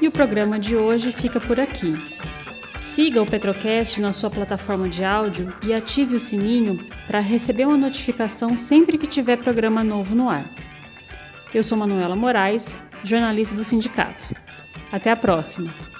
E 0.00 0.08
o 0.08 0.10
programa 0.10 0.58
de 0.58 0.74
hoje 0.74 1.12
fica 1.12 1.40
por 1.40 1.60
aqui. 1.60 1.94
Siga 2.80 3.22
o 3.22 3.26
Petrocast 3.26 4.00
na 4.00 4.12
sua 4.12 4.28
plataforma 4.28 4.88
de 4.88 5.04
áudio 5.04 5.54
e 5.62 5.72
ative 5.72 6.16
o 6.16 6.18
sininho 6.18 6.76
para 7.06 7.20
receber 7.20 7.64
uma 7.64 7.76
notificação 7.76 8.56
sempre 8.56 8.98
que 8.98 9.06
tiver 9.06 9.36
programa 9.36 9.84
novo 9.84 10.16
no 10.16 10.28
ar. 10.28 10.44
Eu 11.54 11.62
sou 11.62 11.78
Manuela 11.78 12.16
Moraes, 12.16 12.76
jornalista 13.04 13.54
do 13.54 13.62
sindicato. 13.62 14.34
Até 14.90 15.12
a 15.12 15.16
próxima! 15.16 15.91